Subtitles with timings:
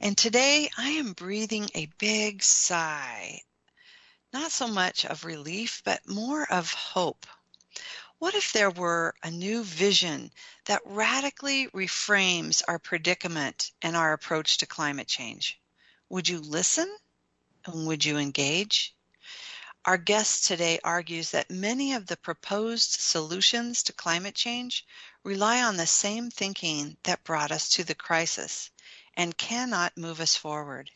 [0.00, 3.42] And today I am breathing a big sigh.
[4.32, 7.26] Not so much of relief, but more of hope.
[8.18, 10.30] What if there were a new vision
[10.66, 15.60] that radically reframes our predicament and our approach to climate change?
[16.10, 16.96] Would you listen?
[17.64, 18.94] And would you engage?
[19.84, 24.86] Our guest today argues that many of the proposed solutions to climate change
[25.24, 28.70] rely on the same thinking that brought us to the crisis
[29.18, 30.88] and cannot move us forward.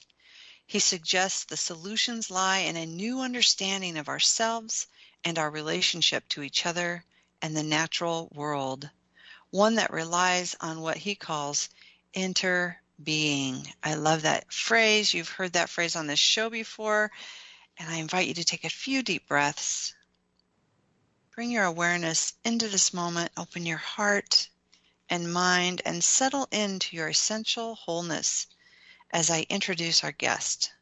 [0.65, 4.87] He suggests the solutions lie in a new understanding of ourselves
[5.25, 7.05] and our relationship to each other
[7.43, 8.89] and the natural world,
[9.51, 11.69] one that relies on what he calls
[12.15, 13.71] interbeing.
[13.83, 15.13] I love that phrase.
[15.13, 17.11] You've heard that phrase on this show before,
[17.77, 19.95] and I invite you to take a few deep breaths.
[21.35, 24.49] Bring your awareness into this moment, open your heart
[25.13, 28.47] and mind and settle into your essential wholeness
[29.11, 30.73] as I introduce our guest.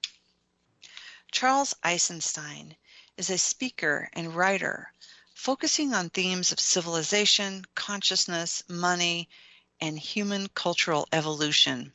[1.32, 2.76] Charles Eisenstein
[3.16, 4.92] is a speaker and writer
[5.34, 9.28] focusing on themes of civilization, consciousness, money,
[9.80, 11.92] and human cultural evolution.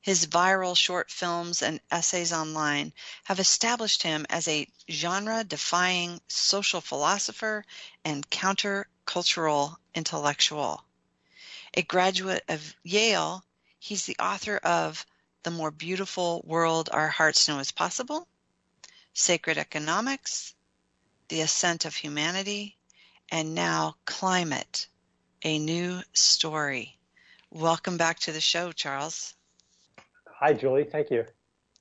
[0.00, 6.80] His viral short films and essays online have established him as a genre defying social
[6.80, 7.66] philosopher
[8.06, 10.82] and countercultural intellectual.
[11.74, 13.44] A graduate of Yale,
[13.78, 15.04] he's the author of
[15.42, 18.26] The More Beautiful World Our Hearts Know Is Possible,
[19.12, 20.54] Sacred Economics,
[21.28, 22.78] The Ascent of Humanity,
[23.30, 24.88] and now Climate,
[25.44, 26.98] a New Story.
[27.50, 29.34] Welcome back to the show, Charles.
[30.26, 30.84] Hi, Julie.
[30.84, 31.26] Thank you.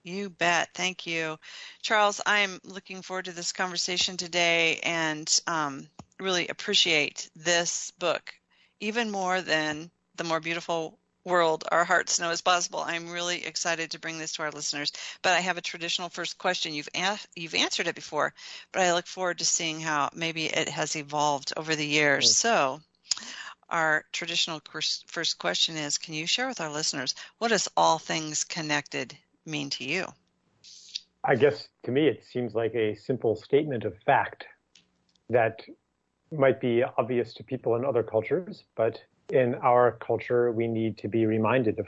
[0.04, 0.70] You bet.
[0.74, 1.38] Thank you.
[1.82, 5.90] Charles, I'm looking forward to this conversation today and um,
[6.20, 8.34] really appreciate this book
[8.80, 12.80] even more than the more beautiful world our hearts know is possible.
[12.80, 14.92] I'm really excited to bring this to our listeners.
[15.22, 16.74] But I have a traditional first question.
[16.74, 16.90] You've
[17.36, 18.34] you've answered it before,
[18.72, 22.36] but I look forward to seeing how maybe it has evolved over the years.
[22.36, 22.80] So,
[23.70, 24.62] our traditional
[25.08, 29.70] first question is: Can you share with our listeners what does all things connected mean
[29.72, 30.06] to you?
[31.24, 34.46] I guess to me it seems like a simple statement of fact
[35.30, 35.60] that
[36.32, 39.00] might be obvious to people in other cultures, but
[39.30, 41.88] in our culture, we need to be reminded of,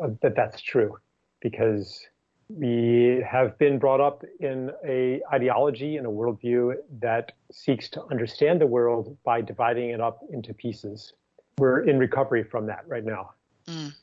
[0.00, 0.96] of that that's true
[1.40, 2.06] because
[2.48, 8.60] we have been brought up in a ideology and a worldview that seeks to understand
[8.60, 11.14] the world by dividing it up into pieces.
[11.58, 13.30] We're in recovery from that right now.
[13.66, 13.94] Mm.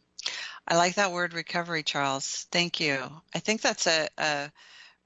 [0.68, 2.48] I like that word recovery, Charles.
[2.52, 3.04] Thank you.
[3.36, 4.52] I think that's a, a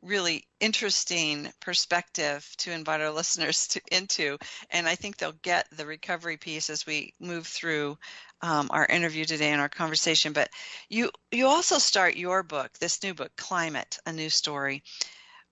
[0.05, 4.38] really interesting perspective to invite our listeners to, into.
[4.69, 7.97] And I think they'll get the recovery piece as we move through
[8.41, 10.33] um, our interview today and our conversation.
[10.33, 10.49] But
[10.89, 14.83] you you also start your book, this new book, Climate, a New Story,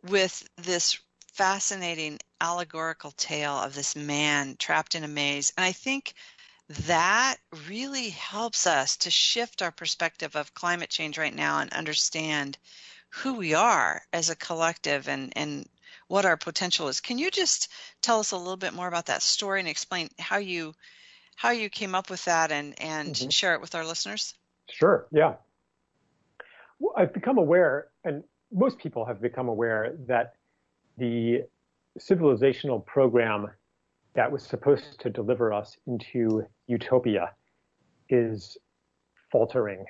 [0.04, 1.00] with this
[1.34, 5.52] fascinating allegorical tale of this man trapped in a maze.
[5.58, 6.14] And I think
[6.88, 7.38] that
[7.68, 12.58] really helps us to shift our perspective of climate change right now and understand
[13.14, 15.68] who we are as a collective and, and
[16.08, 17.00] what our potential is.
[17.00, 20.38] Can you just tell us a little bit more about that story and explain how
[20.38, 20.74] you
[21.36, 23.30] how you came up with that and, and mm-hmm.
[23.30, 24.36] share it with our listeners?
[24.70, 25.34] Sure, yeah.
[26.80, 30.36] Well, I've become aware, and most people have become aware, that
[30.98, 31.44] the
[32.00, 33.48] civilizational program
[34.14, 37.32] that was supposed to deliver us into utopia
[38.10, 38.58] is
[39.32, 39.86] faltering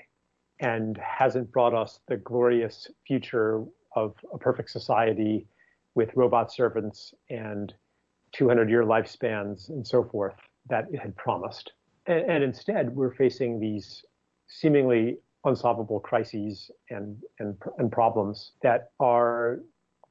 [0.64, 3.64] and hasn't brought us the glorious future
[3.96, 5.46] of a perfect society
[5.94, 7.74] with robot servants and
[8.32, 10.36] 200 year lifespans and so forth
[10.70, 11.74] that it had promised.
[12.08, 14.04] And, and, instead, we're facing these
[14.48, 19.60] seemingly unsolvable crises and, and, and problems that are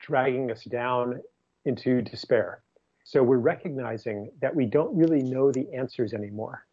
[0.01, 1.21] dragging us down
[1.65, 2.63] into despair.
[3.05, 6.67] So we're recognizing that we don't really know the answers anymore.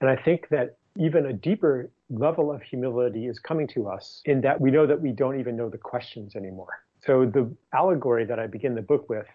[0.00, 4.40] And I think that even a deeper level of humility is coming to us in
[4.42, 6.82] that we know that we don't even know the questions anymore.
[7.04, 9.26] So the allegory that I begin the book with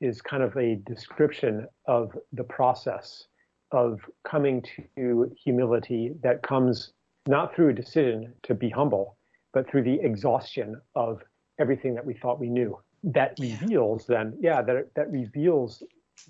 [0.00, 3.26] is kind of a description of the process
[3.72, 4.62] of coming
[4.96, 6.92] to humility that comes
[7.26, 9.16] not through a decision to be humble,
[9.52, 11.22] but through the exhaustion of
[11.58, 12.78] everything that we thought we knew.
[13.04, 15.82] That reveals then, yeah, that that reveals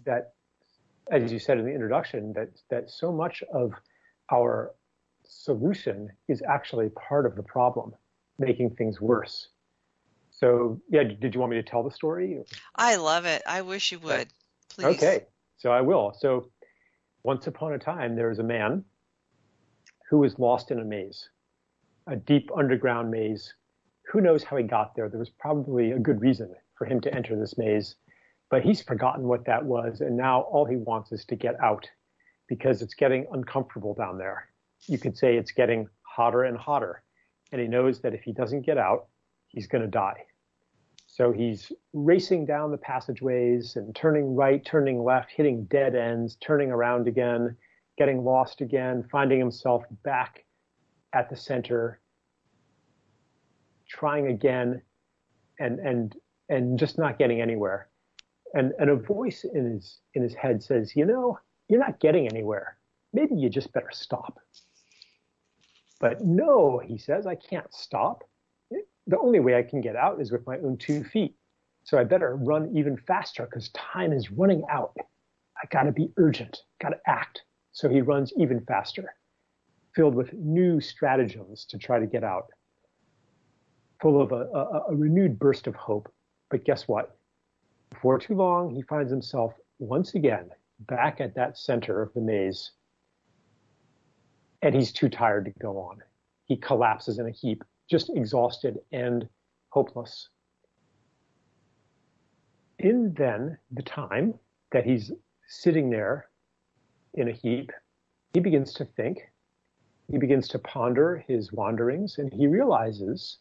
[0.04, 0.34] that,
[1.10, 3.72] as you said in the introduction, that that so much of
[4.32, 4.72] our
[5.24, 7.94] solution is actually part of the problem,
[8.38, 9.48] making things worse.
[10.30, 12.42] So, yeah, did you want me to tell the story?
[12.76, 13.42] I love it.
[13.46, 14.28] I wish you would.
[14.70, 14.96] Please.
[14.96, 15.26] Okay,
[15.58, 16.14] so I will.
[16.18, 16.50] So,
[17.22, 18.84] once upon a time, there was a man
[20.08, 21.28] who was lost in a maze,
[22.06, 23.52] a deep underground maze.
[24.10, 25.08] Who knows how he got there?
[25.08, 27.96] There was probably a good reason for him to enter this maze,
[28.50, 31.86] but he's forgotten what that was, and now all he wants is to get out
[32.50, 34.48] because it's getting uncomfortable down there.
[34.88, 37.02] You could say it's getting hotter and hotter,
[37.52, 39.06] and he knows that if he doesn't get out,
[39.46, 40.24] he's going to die.
[41.06, 46.72] So he's racing down the passageways and turning right, turning left, hitting dead ends, turning
[46.72, 47.56] around again,
[47.96, 50.44] getting lost again, finding himself back
[51.12, 52.00] at the center,
[53.88, 54.82] trying again,
[55.60, 56.16] and and
[56.48, 57.88] and just not getting anywhere.
[58.54, 61.38] And and a voice in his in his head says, you know,
[61.70, 62.76] you're not getting anywhere.
[63.12, 64.40] Maybe you just better stop.
[66.00, 68.24] But no, he says, I can't stop.
[69.06, 71.36] The only way I can get out is with my own two feet.
[71.84, 74.96] So I better run even faster because time is running out.
[75.56, 77.42] I gotta be urgent, gotta act.
[77.72, 79.14] So he runs even faster,
[79.94, 82.46] filled with new stratagems to try to get out,
[84.00, 86.12] full of a, a, a renewed burst of hope.
[86.50, 87.16] But guess what?
[87.90, 90.50] Before too long, he finds himself once again
[90.86, 92.72] back at that center of the maze.
[94.62, 96.02] And he's too tired to go on.
[96.44, 99.28] He collapses in a heap, just exhausted and
[99.70, 100.28] hopeless.
[102.78, 104.34] In then the time
[104.72, 105.12] that he's
[105.46, 106.28] sitting there
[107.14, 107.70] in a heap,
[108.32, 109.18] he begins to think.
[110.10, 113.38] He begins to ponder his wanderings, and he realizes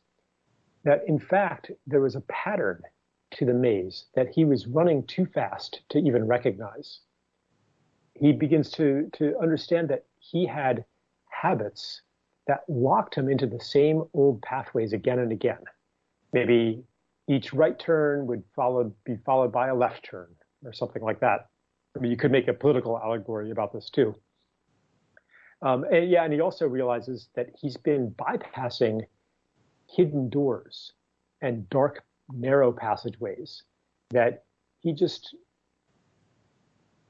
[0.83, 2.81] that in fact there was a pattern
[3.31, 7.01] to the maze that he was running too fast to even recognize.
[8.19, 10.83] He begins to, to understand that he had
[11.29, 12.01] habits
[12.47, 15.59] that locked him into the same old pathways again and again.
[16.33, 16.83] Maybe
[17.27, 20.27] each right turn would follow, be followed by a left turn
[20.65, 21.47] or something like that.
[21.95, 24.15] I mean, you could make a political allegory about this too.
[25.61, 29.01] Um, and yeah, and he also realizes that he's been bypassing
[29.87, 30.93] hidden doors
[31.41, 33.63] and dark, narrow passageways
[34.11, 34.43] that
[34.79, 35.35] he just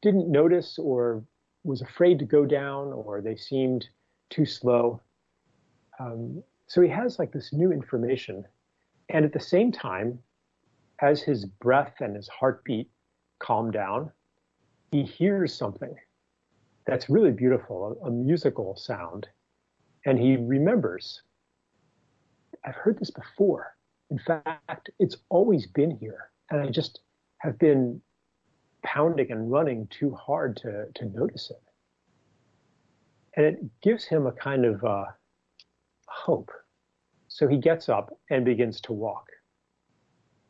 [0.02, 1.24] didn't notice or
[1.64, 3.88] was afraid to go down or they seemed
[4.30, 5.02] too slow.
[6.00, 8.46] Um, so he has like this new information.
[9.10, 10.20] And at the same time,
[11.02, 12.90] as his breath and his heartbeat
[13.40, 14.12] calm down,
[14.92, 15.96] he hears something
[16.86, 19.28] that's really beautiful, a, a musical sound,
[20.06, 21.22] and he remembers,
[22.66, 23.76] I've heard this before.
[24.10, 27.02] In fact, it's always been here, and I just
[27.40, 28.02] have been
[28.84, 31.62] pounding and running too hard to, to notice it.
[33.36, 35.06] And it gives him a kind of uh,
[36.08, 36.52] hope.
[37.28, 39.28] So he gets up and begins to walk,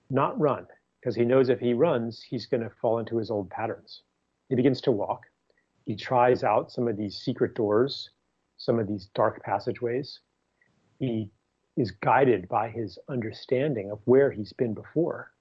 [0.09, 0.65] not run,
[0.99, 4.03] because he knows if he runs, he's going to fall into his old patterns.
[4.47, 5.23] He begins to walk.
[5.85, 8.09] He tries out some of these secret doors,
[8.57, 10.19] some of these dark passageways.
[10.99, 11.29] He
[11.77, 15.31] is guided by his understanding of where he's been before.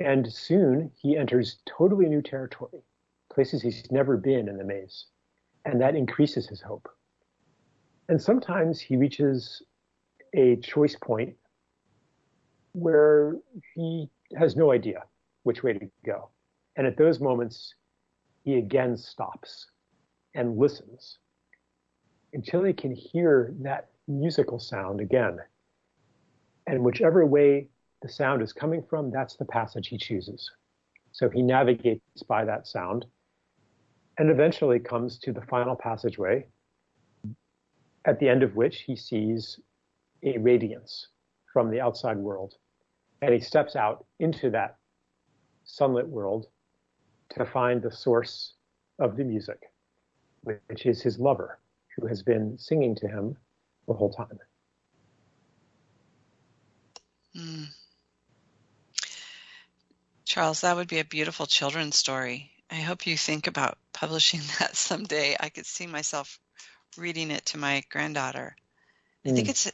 [0.00, 2.82] And soon he enters totally new territory,
[3.30, 5.06] places he's never been in the maze.
[5.66, 6.88] And that increases his hope.
[8.08, 9.62] And sometimes he reaches
[10.32, 11.36] a choice point
[12.72, 13.36] where
[13.74, 15.02] he has no idea
[15.42, 16.30] which way to go.
[16.76, 17.74] And at those moments,
[18.42, 19.66] he again stops
[20.34, 21.18] and listens
[22.32, 25.38] until he can hear that musical sound again.
[26.66, 27.68] And whichever way
[28.02, 30.50] the sound is coming from, that's the passage he chooses.
[31.12, 33.06] So he navigates by that sound
[34.18, 36.46] and eventually comes to the final passageway,
[38.04, 39.60] at the end of which he sees
[40.22, 41.08] a radiance
[41.52, 42.54] from the outside world.
[43.22, 44.76] And he steps out into that
[45.64, 46.46] sunlit world
[47.30, 48.54] to find the source
[48.98, 49.58] of the music,
[50.42, 51.58] which is his lover,
[51.96, 53.36] who has been singing to him
[53.86, 54.38] the whole time.
[57.36, 57.66] Mm.
[60.30, 62.52] Charles, that would be a beautiful children's story.
[62.70, 65.36] I hope you think about publishing that someday.
[65.40, 66.38] I could see myself
[66.96, 68.54] reading it to my granddaughter.
[69.26, 69.32] Mm.
[69.32, 69.50] I think mm.
[69.50, 69.72] it's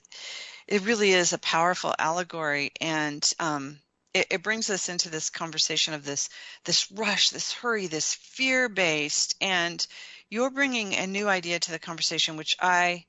[0.66, 3.78] it really is a powerful allegory, and um,
[4.14, 6.30] it, it brings us into this conversation of this
[6.64, 9.86] this rush, this hurry, this fear based, and
[10.30, 13.04] you're bringing a new idea to the conversation, which I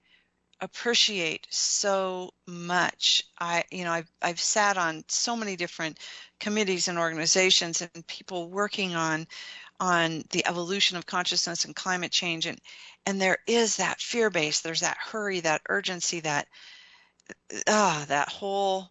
[0.60, 3.24] appreciate so much.
[3.40, 6.00] I, you know, I've, I've sat on so many different
[6.40, 9.28] committees and organizations and people working on,
[9.80, 12.46] on the evolution of consciousness and climate change.
[12.46, 12.60] And,
[13.06, 14.62] and there is that fear base.
[14.62, 16.48] There's that hurry, that urgency, that,
[17.68, 18.90] ah, that whole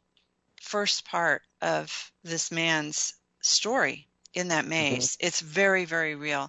[0.61, 4.71] first part of this man's story in that mm-hmm.
[4.71, 5.17] maze.
[5.17, 5.27] Mm-hmm.
[5.27, 6.49] It's very, very real.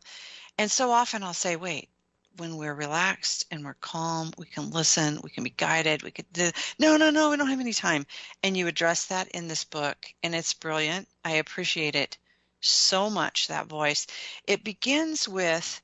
[0.58, 1.90] And so often I'll say, wait,
[2.38, 6.32] when we're relaxed and we're calm, we can listen, we can be guided, we could
[6.32, 8.06] do, no, no, no, we don't have any time.
[8.44, 11.08] And you address that in this book and it's brilliant.
[11.24, 12.18] I appreciate it
[12.60, 14.08] so much, that voice.
[14.46, 15.82] It begins with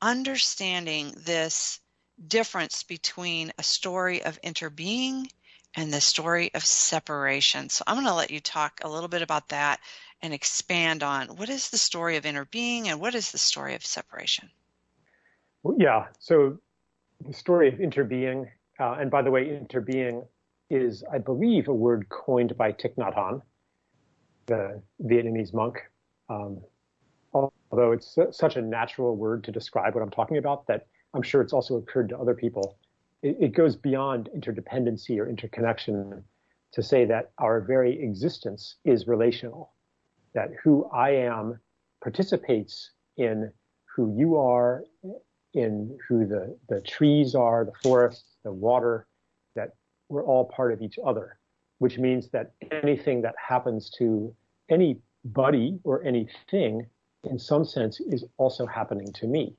[0.00, 1.80] understanding this
[2.28, 5.28] difference between a story of interbeing
[5.76, 7.68] and the story of separation.
[7.68, 9.80] So I'm going to let you talk a little bit about that
[10.22, 13.84] and expand on what is the story of interbeing and what is the story of
[13.84, 14.50] separation.
[15.78, 16.06] Yeah.
[16.18, 16.58] So
[17.26, 18.46] the story of interbeing,
[18.78, 20.26] uh, and by the way, interbeing
[20.70, 23.42] is, I believe, a word coined by Thich Nhat Hanh,
[24.46, 25.78] the Vietnamese monk.
[26.28, 26.60] Um,
[27.32, 31.40] although it's such a natural word to describe what I'm talking about that I'm sure
[31.40, 32.78] it's also occurred to other people.
[33.22, 36.22] It, it goes beyond interdependency or interconnection
[36.72, 39.72] to say that our very existence is relational,
[40.34, 41.58] that who I am
[42.02, 43.50] participates in
[43.94, 44.84] who you are,
[45.56, 49.06] in who the, the trees are, the forests, the water,
[49.54, 49.70] that
[50.08, 51.38] we're all part of each other,
[51.78, 54.32] which means that anything that happens to
[54.68, 56.86] anybody or anything
[57.24, 59.56] in some sense is also happening to me.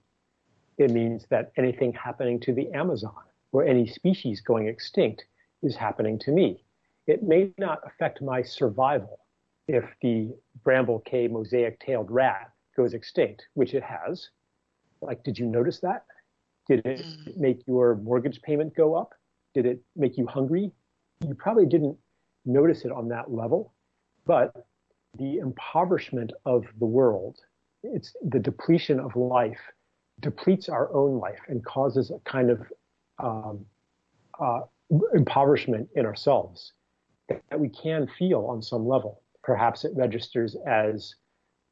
[0.77, 5.25] It means that anything happening to the Amazon or any species going extinct
[5.63, 6.63] is happening to me.
[7.07, 9.19] It may not affect my survival
[9.67, 14.29] if the Bramble Cay mosaic tailed rat goes extinct, which it has.
[15.07, 16.05] Like, did you notice that?
[16.67, 17.37] Did it mm.
[17.37, 19.13] make your mortgage payment go up?
[19.53, 20.71] Did it make you hungry?
[21.25, 21.97] You probably didn't
[22.45, 23.73] notice it on that level,
[24.25, 24.67] but
[25.17, 27.37] the impoverishment of the world,
[27.83, 29.59] it's the depletion of life,
[30.19, 32.61] depletes our own life and causes a kind of
[33.19, 33.65] um,
[34.39, 34.61] uh,
[35.13, 36.73] impoverishment in ourselves
[37.29, 39.21] that we can feel on some level.
[39.43, 41.15] Perhaps it registers as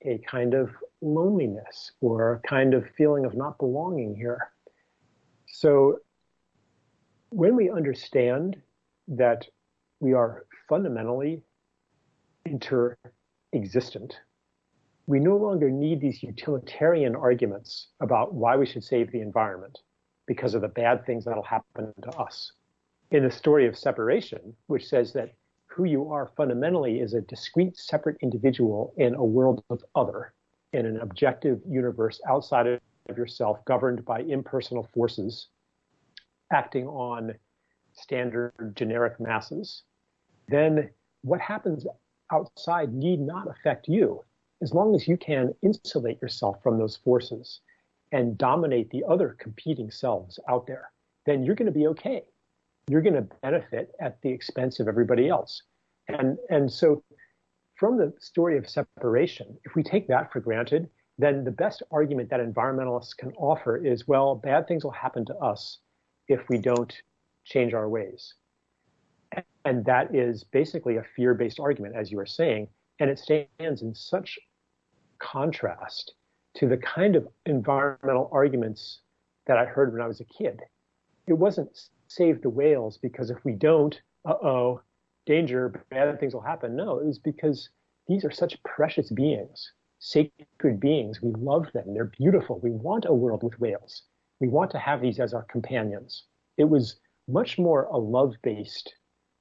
[0.05, 0.69] a kind of
[1.05, 4.51] loneliness or a kind of feeling of not belonging here.
[5.47, 5.99] So
[7.29, 8.57] when we understand
[9.07, 9.45] that
[9.99, 11.41] we are fundamentally
[12.45, 14.15] inter-existent,
[15.07, 19.77] we no longer need these utilitarian arguments about why we should save the environment
[20.25, 22.51] because of the bad things that'll happen to us.
[23.11, 25.29] In the story of separation, which says that
[25.67, 30.33] who you are fundamentally is a discrete, separate individual in a world of other,
[30.75, 35.47] in an objective universe outside of yourself, governed by impersonal forces
[36.51, 37.33] acting on
[37.93, 39.83] standard generic masses,
[40.47, 40.89] then
[41.23, 41.85] what happens
[42.31, 44.21] outside need not affect you
[44.61, 47.61] as long as you can insulate yourself from those forces
[48.11, 50.91] and dominate the other competing selves out there,
[51.25, 52.23] then you're going to be okay.
[52.87, 55.63] You're going to benefit at the expense of everybody else.
[56.07, 57.03] And, and so
[57.75, 62.29] from the story of separation, if we take that for granted, then the best argument
[62.29, 65.79] that environmentalists can offer is, well, bad things will happen to us
[66.27, 66.93] if we don't
[67.43, 68.33] change our ways.
[69.65, 72.67] And that is basically a fear-based argument, as you were saying,
[72.99, 74.37] and it stands in such
[75.19, 76.13] contrast
[76.55, 78.99] to the kind of environmental arguments
[79.47, 80.61] that I heard when I was a kid.
[81.27, 81.77] It wasn't
[82.07, 84.81] save the whales because if we don't, uh-oh,
[85.25, 86.75] danger, bad things will happen.
[86.75, 87.69] No, it was because
[88.07, 91.21] these are such precious beings, sacred beings.
[91.21, 91.93] We love them.
[91.93, 92.59] They're beautiful.
[92.61, 94.03] We want a world with whales.
[94.39, 96.25] We want to have these as our companions.
[96.57, 98.93] It was much more a love-based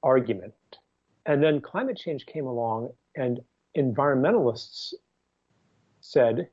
[0.03, 0.53] argument.
[1.25, 3.39] And then climate change came along and
[3.77, 4.93] environmentalists
[6.01, 6.49] said,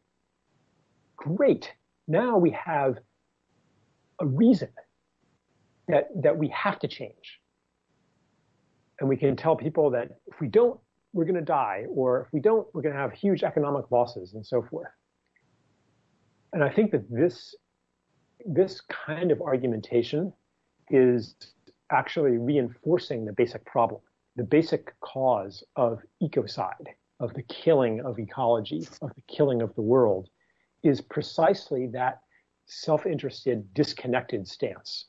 [1.17, 1.73] great,
[2.09, 2.99] now we have
[4.21, 4.69] a reason
[5.89, 7.41] that, that we have to change
[9.01, 10.79] and we can tell people that if we don't,
[11.13, 14.35] we're going to die, or if we don't, we're going to have huge economic losses
[14.35, 14.89] and so forth.
[16.53, 17.55] And I think that this,
[18.47, 20.33] this kind of argumentation
[20.91, 21.35] is
[21.91, 24.01] actually reinforcing the basic problem,
[24.37, 26.87] the basic cause of ecocide,
[27.21, 30.29] of the killing of ecology, of the killing of the world,
[30.83, 32.21] is precisely that
[32.67, 35.07] self-interested, disconnected stance.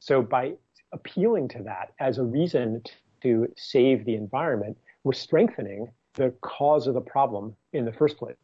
[0.00, 0.54] So by
[0.94, 2.82] appealing to that as a reason
[3.22, 8.36] to save the environment, we're strengthening the cause of the problem in the first place.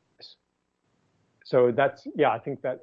[1.44, 2.80] So that's yeah, I think that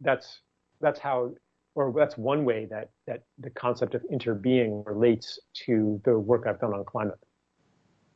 [0.00, 0.40] that's
[0.80, 1.32] that's how
[1.74, 6.60] or that's one way that that the concept of interbeing relates to the work I've
[6.60, 7.18] done on climate.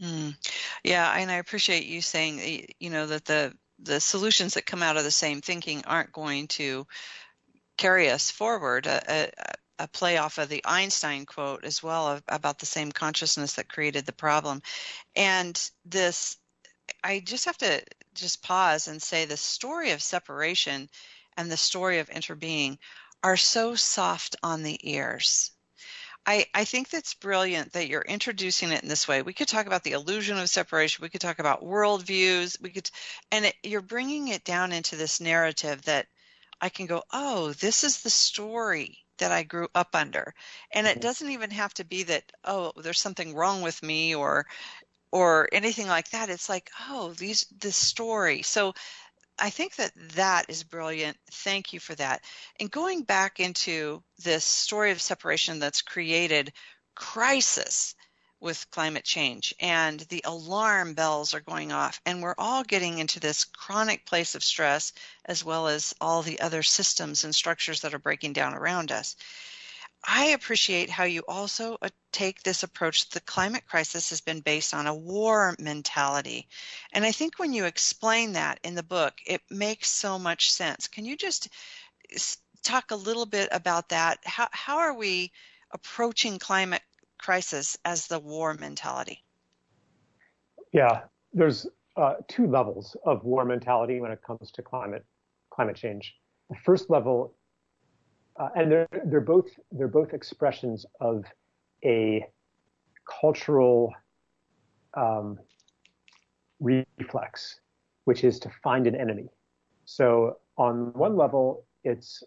[0.03, 0.35] Mm.
[0.83, 4.97] Yeah, and I appreciate you saying you know that the the solutions that come out
[4.97, 6.87] of the same thinking aren't going to
[7.77, 8.87] carry us forward.
[8.87, 13.55] A, a, a play off of the Einstein quote as well about the same consciousness
[13.55, 14.63] that created the problem,
[15.17, 16.37] and this.
[17.03, 17.83] I just have to
[18.15, 20.91] just pause and say the story of separation
[21.37, 22.79] and the story of interbeing
[23.23, 25.51] are so soft on the ears.
[26.27, 29.23] I, I think that's brilliant that you're introducing it in this way.
[29.23, 31.03] We could talk about the illusion of separation.
[31.03, 32.61] We could talk about worldviews.
[32.61, 32.91] We could,
[33.31, 36.07] and it, you're bringing it down into this narrative that
[36.61, 40.35] I can go, oh, this is the story that I grew up under,
[40.73, 41.01] and it mm-hmm.
[41.01, 44.47] doesn't even have to be that, oh, there's something wrong with me or,
[45.13, 46.31] or anything like that.
[46.31, 48.43] It's like, oh, these this story.
[48.43, 48.75] So
[49.39, 51.17] I think that that is brilliant.
[51.31, 52.23] Thank you for that.
[52.61, 56.53] And going back into this story of separation that's created
[56.95, 57.95] crisis
[58.45, 63.19] with climate change and the alarm bells are going off and we're all getting into
[63.19, 64.93] this chronic place of stress
[65.25, 69.17] as well as all the other systems and structures that are breaking down around us.
[70.07, 73.09] I appreciate how you also uh, take this approach.
[73.09, 76.47] The climate crisis has been based on a war mentality.
[76.93, 80.89] And I think when you explain that in the book, it makes so much sense.
[80.89, 81.49] Can you just
[82.63, 84.19] talk a little bit about that?
[84.25, 85.33] How, how are we
[85.71, 86.83] approaching climate
[87.25, 89.25] crisis as the war mentality?
[90.73, 91.03] Yeah,
[91.33, 91.67] there's
[91.97, 95.05] uh, two levels of war mentality when it comes to climate
[95.51, 96.15] climate change.
[96.51, 97.35] The first level
[98.37, 101.25] uh, and they're they're both they're both expressions of
[101.85, 102.27] a
[103.21, 103.93] cultural
[104.95, 105.39] um,
[106.61, 107.61] reflex,
[108.05, 109.29] which is to find an enemy.
[109.85, 112.23] So on one level, it's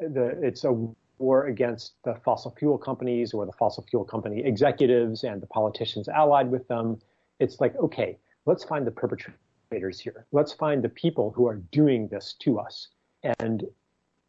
[0.00, 0.88] the it's a
[1.20, 6.08] war against the fossil fuel companies or the fossil fuel company executives and the politicians
[6.08, 6.98] allied with them.
[7.38, 10.26] It's like, okay, let's find the perpetrators here.
[10.32, 12.88] Let's find the people who are doing this to us.
[13.38, 13.64] And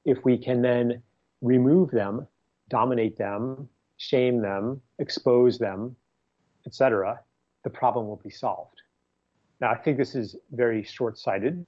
[0.05, 1.01] if we can then
[1.41, 2.27] remove them,
[2.69, 5.95] dominate them, shame them, expose them,
[6.65, 7.19] etc.,
[7.63, 8.81] the problem will be solved.
[9.59, 11.65] Now, I think this is very short-sighted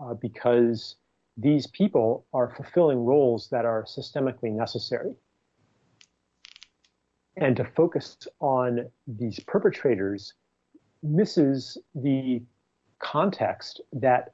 [0.00, 0.96] uh, because
[1.38, 5.14] these people are fulfilling roles that are systemically necessary.
[7.36, 10.34] And to focus on these perpetrators
[11.02, 12.42] misses the
[12.98, 14.32] context that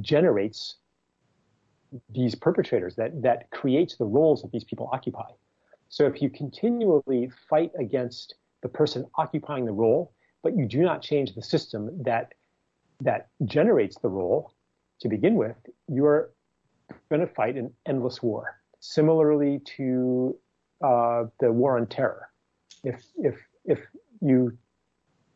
[0.00, 0.76] generates
[2.10, 5.28] these perpetrators that that creates the roles that these people occupy.
[5.90, 11.02] So if you continually fight against the person occupying the role, but you do not
[11.02, 12.32] change the system that
[13.00, 14.54] that generates the role
[15.00, 15.56] to begin with,
[15.86, 16.30] you're
[17.08, 18.60] going to fight an endless war.
[18.80, 20.36] Similarly to
[20.84, 22.30] uh, the war on terror,
[22.84, 23.80] if if if
[24.20, 24.56] you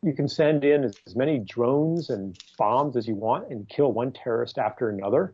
[0.01, 4.11] you can send in as, many drones and bombs as you want and kill one
[4.11, 5.33] terrorist after another,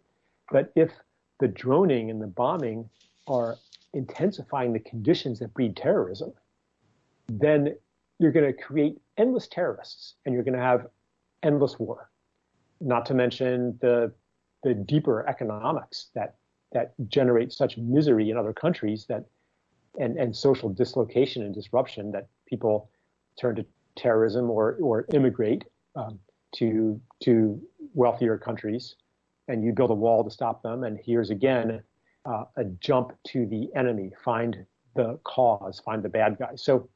[0.52, 0.92] but if
[1.40, 2.90] the droning and the bombing
[3.28, 3.58] are
[3.94, 6.32] intensifying the conditions that breed terrorism,
[7.28, 7.76] then
[8.20, 10.88] you're going to create endless terrorists and you're going to have
[11.44, 12.10] endless war.
[12.82, 14.12] Not to mention the
[14.64, 16.36] the deeper economics that
[16.72, 19.26] that generate such misery in other countries that
[20.00, 22.90] and, and social dislocation and disruption that people
[23.40, 26.20] turn to terrorism or or immigrate um,
[26.56, 27.62] to to
[27.94, 28.96] wealthier countries
[29.48, 30.84] and you build a wall to stop them.
[30.84, 31.82] And here's again
[32.26, 36.56] uh, a jump to the enemy, find the cause, find the bad guy.
[36.56, 36.88] So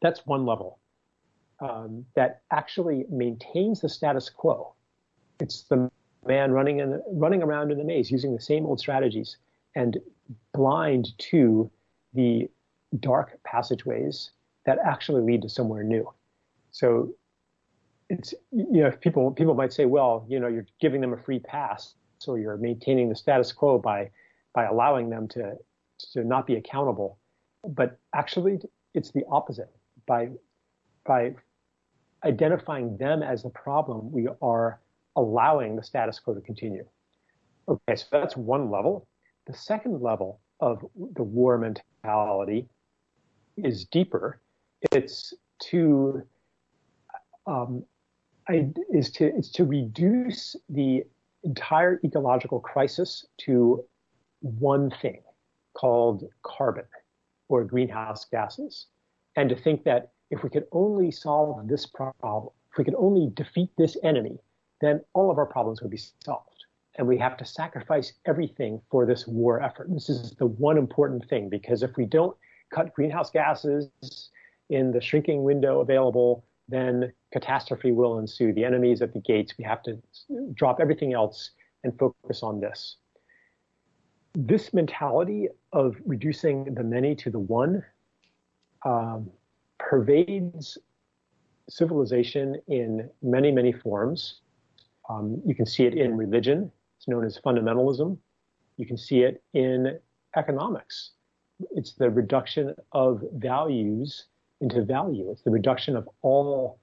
[0.00, 0.78] that's one level
[1.60, 4.74] um, that actually maintains the status quo.
[5.40, 5.90] It's the
[6.26, 9.36] man running in, running around in the maze using the same old strategies
[9.74, 9.98] and
[10.52, 11.70] blind to
[12.14, 12.48] the
[13.00, 14.30] dark passageways
[14.64, 16.08] that actually lead to somewhere new.
[16.70, 17.14] So
[18.08, 21.38] it's you know people people might say, well, you know, you're giving them a free
[21.38, 24.10] pass, so you're maintaining the status quo by
[24.54, 25.56] by allowing them to
[26.12, 27.18] to not be accountable.
[27.66, 28.60] But actually,
[28.94, 29.70] it's the opposite.
[30.06, 30.30] By
[31.04, 31.34] by
[32.24, 34.78] identifying them as the problem, we are
[35.16, 36.84] allowing the status quo to continue.
[37.68, 39.06] Okay, so that's one level.
[39.46, 40.84] The second level of
[41.16, 42.68] the war mentality
[43.56, 44.40] is deeper.
[44.92, 45.34] It's
[45.70, 46.22] to
[47.46, 47.84] um,
[48.48, 51.04] I, is to is to reduce the
[51.44, 53.84] entire ecological crisis to
[54.40, 55.22] one thing
[55.74, 56.84] called carbon
[57.48, 58.86] or greenhouse gases,
[59.36, 63.30] and to think that if we could only solve this problem, if we could only
[63.34, 64.38] defeat this enemy,
[64.82, 66.48] then all of our problems would be solved.
[66.96, 69.88] and we have to sacrifice everything for this war effort.
[69.88, 72.36] This is the one important thing because if we don't
[72.70, 73.88] cut greenhouse gases
[74.68, 78.52] in the shrinking window available, then catastrophe will ensue.
[78.52, 79.54] The enemy is at the gates.
[79.56, 79.98] We have to
[80.52, 82.96] drop everything else and focus on this.
[84.34, 87.82] This mentality of reducing the many to the one
[88.84, 89.30] um,
[89.78, 90.76] pervades
[91.68, 94.40] civilization in many, many forms.
[95.08, 96.70] Um, you can see it in religion.
[96.98, 98.16] It's known as fundamentalism.
[98.76, 99.98] You can see it in
[100.36, 101.12] economics.
[101.72, 104.26] It's the reduction of values
[104.60, 105.30] into value.
[105.30, 106.78] It's the reduction of all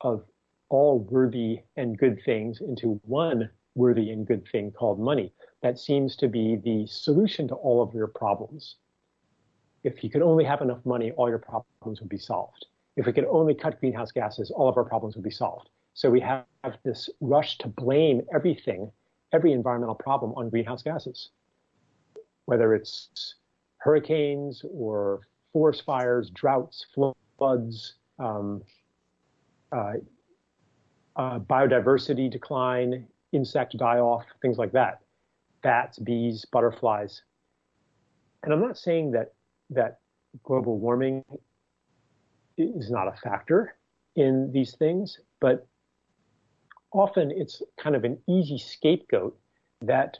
[0.00, 0.24] of
[0.68, 5.32] all worthy and good things into one worthy and good thing called money.
[5.62, 8.76] That seems to be the solution to all of your problems.
[9.84, 12.66] If you could only have enough money, all your problems would be solved.
[12.96, 15.68] If we could only cut greenhouse gases, all of our problems would be solved.
[15.94, 16.44] So we have
[16.84, 18.90] this rush to blame everything,
[19.32, 21.30] every environmental problem on greenhouse gases,
[22.46, 23.34] whether it's
[23.78, 25.20] hurricanes or
[25.52, 28.62] forest fires, droughts, floods, um,
[29.72, 29.94] uh,
[31.16, 35.00] uh, biodiversity decline, insect die off, things like that.
[35.62, 37.22] Bats, bees, butterflies.
[38.42, 39.34] And I'm not saying that
[39.70, 39.98] that
[40.42, 41.22] global warming
[42.56, 43.74] is not a factor
[44.16, 45.66] in these things, but
[46.92, 49.38] often it's kind of an easy scapegoat
[49.80, 50.18] that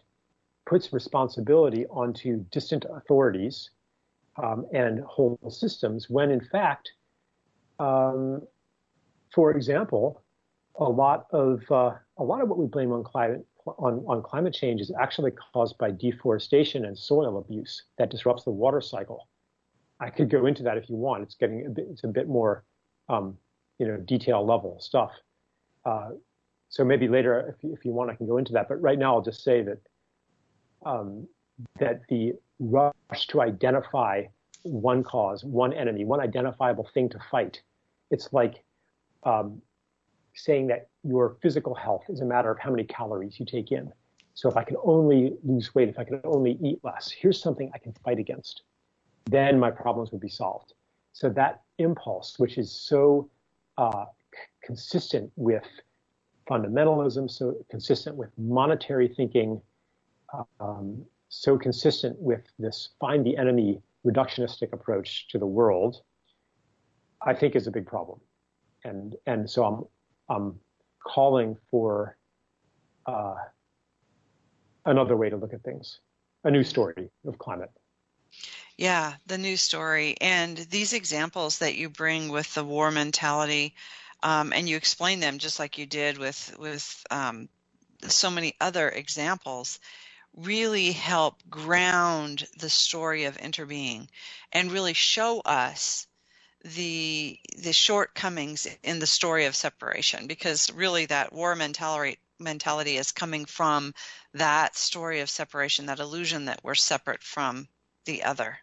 [0.67, 3.71] puts responsibility onto distant authorities
[4.43, 6.93] um, and whole systems when in fact,
[7.79, 8.43] um,
[9.35, 10.23] for example,
[10.77, 14.55] a lot of uh, a lot of what we blame on climate on, on climate
[14.55, 19.29] change is actually caused by deforestation and soil abuse that disrupts the water cycle.
[20.01, 21.23] I could go into that if you want.
[21.23, 22.65] It's getting a bit, it's a bit more,
[23.09, 23.39] um,
[23.79, 25.13] you know, detail level stuff.
[25.85, 26.11] Uh,
[26.73, 28.67] so maybe later, if you, if you want, I can go into that.
[28.69, 29.79] But right now, I'll just say that
[30.85, 31.29] um,
[31.79, 34.25] that the rush to identify
[34.63, 37.61] one cause, one enemy, one identifiable thing to fight,
[38.11, 38.65] it's like
[39.25, 39.61] um,
[40.35, 43.93] saying that your physical health is a matter of how many calories you take in.
[44.35, 47.71] So if I can only lose weight, if I can only eat less, here's something
[47.75, 48.63] I can fight against
[49.27, 50.75] then my problems would be solved.
[51.13, 53.31] So that impulse, which is so
[53.79, 55.65] uh, c- consistent with
[56.49, 59.61] fundamentalism, so consistent with monetary thinking,
[60.61, 66.03] um, so consistent with this find the enemy reductionistic approach to the world,
[67.25, 68.21] I think is a big problem.
[68.85, 69.85] And and so I'm
[70.29, 70.59] I'm
[71.07, 72.17] calling for
[73.07, 73.35] uh,
[74.85, 76.01] another way to look at things,
[76.45, 77.71] a new story of climate.
[78.77, 80.17] Yeah, the new story.
[80.21, 83.75] And these examples that you bring with the war mentality,
[84.23, 87.49] um, and you explain them just like you did with, with um,
[88.09, 89.81] so many other examples,
[90.37, 94.09] really help ground the story of interbeing
[94.53, 96.07] and really show us
[96.65, 103.13] the the shortcomings in the story of separation because really that war mentality mentality is
[103.13, 103.93] coming from
[104.35, 107.69] that story of separation that illusion that we're separate from
[108.05, 108.59] the other.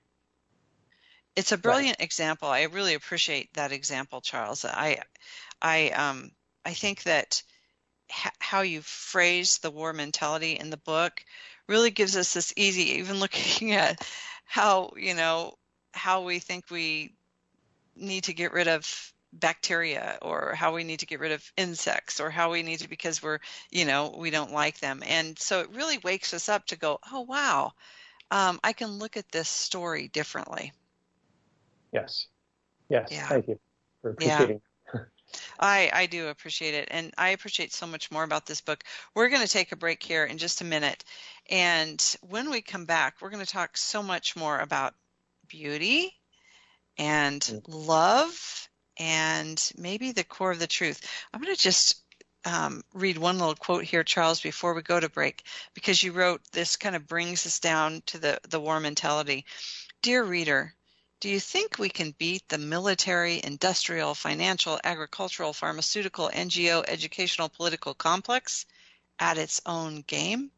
[1.36, 2.06] It's a brilliant right.
[2.06, 2.50] example.
[2.50, 4.66] I really appreciate that example, Charles.
[4.66, 5.00] I,
[5.62, 6.32] I, um,
[6.66, 7.44] I think that
[8.12, 11.24] h- how you phrase the war mentality in the book
[11.68, 14.08] really gives us this easy, even looking at
[14.46, 15.56] how you know
[15.94, 17.16] how we think we
[17.96, 22.20] need to get rid of bacteria or how we need to get rid of insects
[22.20, 25.62] or how we need to because we're you know we don't like them and so
[25.62, 27.72] it really wakes us up to go oh wow
[28.32, 30.74] um, I can look at this story differently.
[31.92, 32.28] Yes.
[32.90, 33.10] Yes.
[33.12, 33.28] Yeah.
[33.28, 33.60] Thank you
[34.02, 34.62] for appreciating.
[35.60, 36.88] I, I do appreciate it.
[36.92, 38.84] And I appreciate so much more about this book.
[39.16, 41.04] We're going to take a break here in just a minute.
[41.50, 44.94] And when we come back, we're going to talk so much more about
[45.48, 46.14] beauty
[46.98, 47.62] and mm.
[47.68, 51.02] love and maybe the core of the truth.
[51.34, 52.04] I'm going to just
[52.46, 56.42] um, read one little quote here, Charles, before we go to break, because you wrote
[56.52, 59.46] this kind of brings us down to the, the war mentality.
[60.02, 60.74] Dear reader,
[61.20, 67.94] do you think we can beat the military, industrial, financial, agricultural, pharmaceutical, NGO, educational, political
[67.94, 68.66] complex
[69.20, 70.52] at its own game?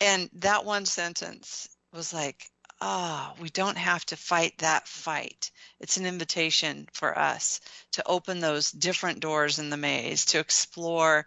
[0.00, 2.48] And that one sentence was like,
[2.80, 5.50] ah, oh, we don't have to fight that fight.
[5.80, 7.60] It's an invitation for us
[7.92, 11.26] to open those different doors in the maze, to explore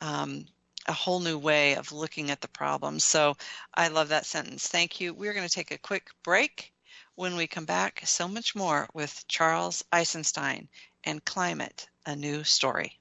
[0.00, 0.44] um,
[0.86, 3.00] a whole new way of looking at the problem.
[3.00, 3.36] So
[3.74, 4.68] I love that sentence.
[4.68, 5.14] Thank you.
[5.14, 6.72] We're going to take a quick break.
[7.20, 10.70] When we come back, so much more with Charles Eisenstein
[11.04, 12.98] and Climate, a New Story.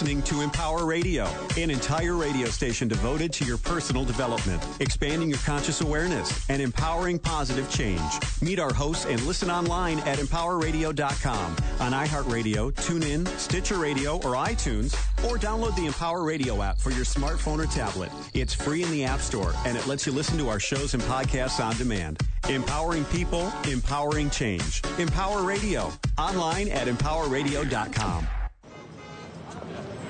[0.00, 5.38] Listening to Empower Radio, an entire radio station devoted to your personal development, expanding your
[5.38, 8.00] conscious awareness, and empowering positive change.
[8.40, 14.94] Meet our hosts and listen online at empowerradio.com, on iHeartRadio, TuneIn, Stitcher Radio, or iTunes,
[15.28, 18.12] or download the Empower Radio app for your smartphone or tablet.
[18.34, 21.02] It's free in the App Store, and it lets you listen to our shows and
[21.02, 22.20] podcasts on demand.
[22.48, 24.80] Empowering people, empowering change.
[25.00, 28.28] Empower Radio, online at empowerradio.com.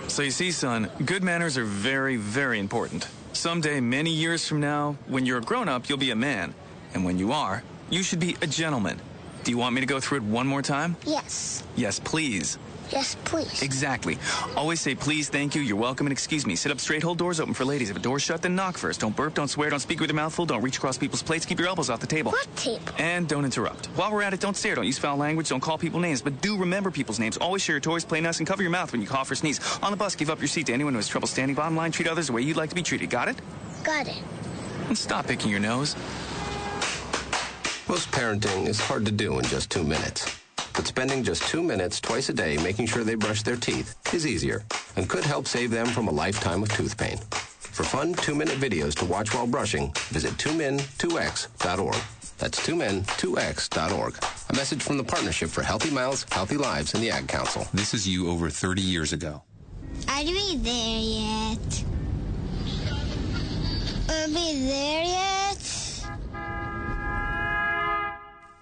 [0.09, 3.09] So you see, son, good manners are very, very important.
[3.35, 6.55] Someday, many years from now, when you're a grown up, you'll be a man.
[6.95, 8.99] And when you are, you should be a gentleman.
[9.45, 10.97] Do you want me to go through it one more time?
[11.05, 11.63] Yes.
[11.77, 12.59] Yes, please.
[12.91, 13.63] Yes, please.
[13.63, 14.19] Exactly.
[14.57, 16.57] Always say please, thank you, you're welcome, and excuse me.
[16.57, 17.91] Sit up straight, hold doors open for ladies.
[17.91, 19.01] If a door's shut, then knock first.
[19.01, 21.45] Don't burp, don't swear, don't speak with your mouth full, don't reach across people's plates,
[21.45, 22.33] keep your elbows off the table.
[22.33, 22.85] What table?
[22.99, 23.87] And don't interrupt.
[23.97, 26.41] While we're at it, don't stare, don't use foul language, don't call people names, but
[26.41, 27.37] do remember people's names.
[27.37, 29.61] Always share your toys, play nice, and cover your mouth when you cough or sneeze.
[29.83, 31.93] On the bus, give up your seat to anyone who has trouble standing bottom line.
[31.93, 33.11] Treat others the way you'd like to be treated.
[33.11, 33.37] Got it?
[33.85, 34.23] Got it.
[34.89, 35.95] And stop picking your nose.
[37.89, 40.38] Most parenting is hard to do in just two minutes.
[40.79, 44.25] But spending just two minutes twice a day making sure they brush their teeth is
[44.25, 44.65] easier
[44.95, 47.19] and could help save them from a lifetime of tooth pain.
[47.19, 51.97] For fun two-minute videos to watch while brushing, visit 2min2x.org.
[52.39, 54.19] That's 2min2x.org.
[54.51, 57.67] A message from the Partnership for Healthy Mouths, Healthy Lives, and the Ad Council.
[57.75, 59.43] This is you over 30 years ago.
[60.09, 61.85] Are we there yet?
[64.11, 66.05] Are we there yet?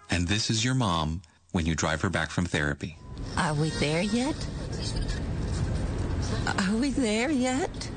[0.09, 1.21] And this is your mom
[1.57, 2.99] when you drive her back from therapy.
[3.35, 4.37] Are we there yet?
[6.47, 7.91] Are we there yet?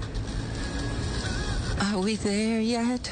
[1.81, 3.11] Are we there yet?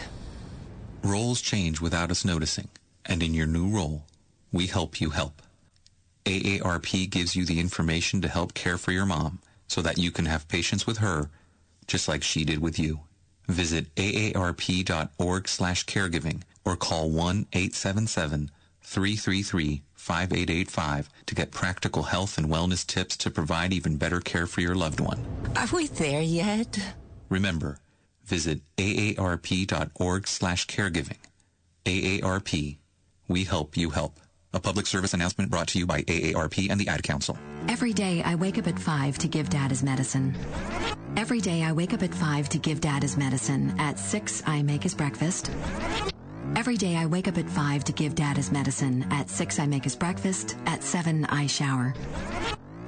[1.04, 2.70] Roles change without us noticing,
[3.06, 4.06] and in your new role,
[4.54, 5.42] we help you help.
[6.24, 10.28] AARP gives you the information to help care for your mom so that you can
[10.28, 11.30] have patience with her
[11.88, 13.02] just like she did with you.
[13.50, 17.10] Visit aarp.org slash caregiving or call
[18.88, 24.62] 1-877-333 5885 to get practical health and wellness tips to provide even better care for
[24.62, 25.26] your loved one.
[25.56, 26.96] Are we there yet?
[27.30, 27.80] Remember,
[28.24, 31.18] visit aarp.org slash caregiving.
[31.86, 32.78] AARP,
[33.28, 34.20] we help you help.
[34.54, 37.38] A public service announcement brought to you by AARP and the Ad Council.
[37.68, 40.36] Every day I wake up at 5 to give Dad his medicine.
[41.18, 43.76] Every day I wake up at 5 to give Dad his medicine.
[43.78, 45.52] At 6 I make his breakfast.
[46.56, 49.06] Every day I wake up at 5 to give Dad his medicine.
[49.12, 50.56] At 6 I make his breakfast.
[50.66, 51.94] At 7 I shower.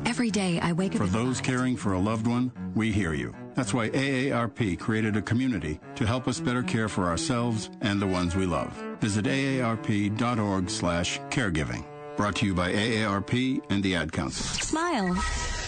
[0.06, 1.46] Every day I wake up For at those 5.
[1.46, 3.36] caring for a loved one, we hear you.
[3.56, 8.08] That's why AARP created a community to help us better care for ourselves and the
[8.08, 8.72] ones we love.
[9.02, 11.86] Visit aarp.org slash caregiving.
[12.18, 14.46] Brought to you by AARP and the Ad Council.
[14.46, 15.22] Smile.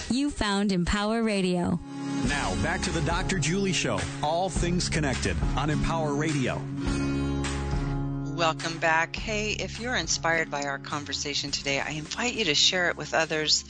[0.10, 1.80] You found Empower Radio.
[2.28, 3.40] Now, back to the Dr.
[3.40, 4.00] Julie Show.
[4.22, 6.62] All things connected on Empower Radio.
[8.42, 9.16] Welcome back.
[9.16, 13.14] Hey, if you're inspired by our conversation today, I invite you to share it with
[13.14, 13.64] others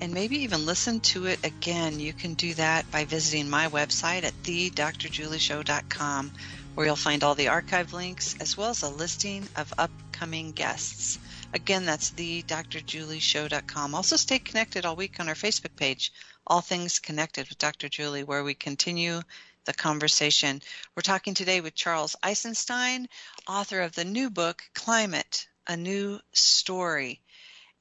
[0.00, 2.00] and maybe even listen to it again.
[2.00, 6.32] You can do that by visiting my website at thedrjulieshow.com,
[6.74, 11.18] where you'll find all the archive links as well as a listing of upcoming guests.
[11.52, 13.94] Again, that's thedrjulieshow.com.
[13.94, 16.14] Also, stay connected all week on our Facebook page,
[16.46, 17.90] All Things Connected with Dr.
[17.90, 19.20] Julie, where we continue
[19.64, 20.62] the conversation.
[20.94, 23.08] We're talking today with Charles Eisenstein,
[23.48, 27.20] author of the new book, Climate, A New Story.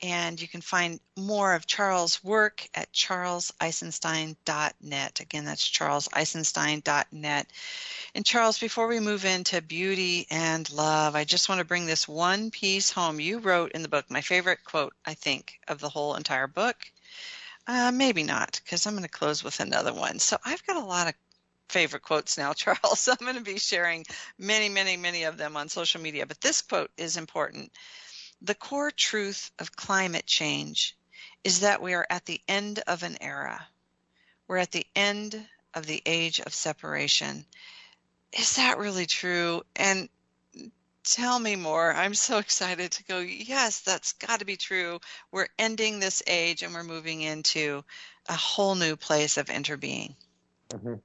[0.02, 5.20] And you can find more of Charles' work at charleseisenstein.net.
[5.22, 7.48] Again, that's charleseisenstein.net.
[8.14, 12.06] And Charles, before we move into beauty and love, I just want to bring this
[12.08, 13.22] one piece home.
[13.22, 16.76] You wrote in the book, my favorite quote, I think, of the whole entire book.
[17.66, 20.20] Uh, maybe not, because I'm going to close with another one.
[20.20, 21.14] So I've got a lot of
[21.70, 23.08] favorite quotes now, Charles.
[23.08, 24.06] I'm going to be sharing
[24.38, 26.26] many, many, many of them on social media.
[26.26, 27.72] But this quote is important.
[28.42, 30.98] The core truth of climate change
[31.44, 33.66] is that we are at the end of an era.
[34.48, 37.46] We're at the end of the age of separation.
[38.34, 39.64] Is that really true?
[39.76, 40.10] And
[41.04, 41.94] tell me more.
[41.94, 45.00] I'm so excited to go, yes, that's got to be true.
[45.32, 47.84] We're ending this age and we're moving into
[48.28, 50.16] a whole new place of interbeing.
[50.70, 51.02] Mhm.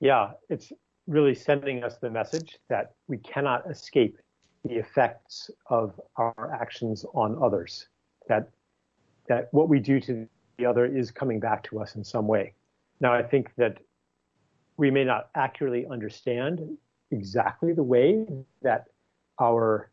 [0.00, 0.72] Yeah, it's
[1.06, 4.18] really sending us the message that we cannot escape
[4.64, 7.88] the effects of our actions on others.
[8.28, 8.50] That
[9.28, 12.54] that what we do to the other is coming back to us in some way.
[13.00, 13.78] Now, I think that
[14.76, 16.60] we may not accurately understand
[17.10, 18.26] exactly the way
[18.62, 18.86] that
[19.40, 19.90] our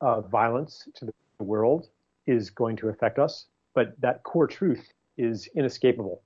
[0.00, 1.88] uh, violence to the world
[2.26, 6.22] is going to affect us, but that core truth is inescapable,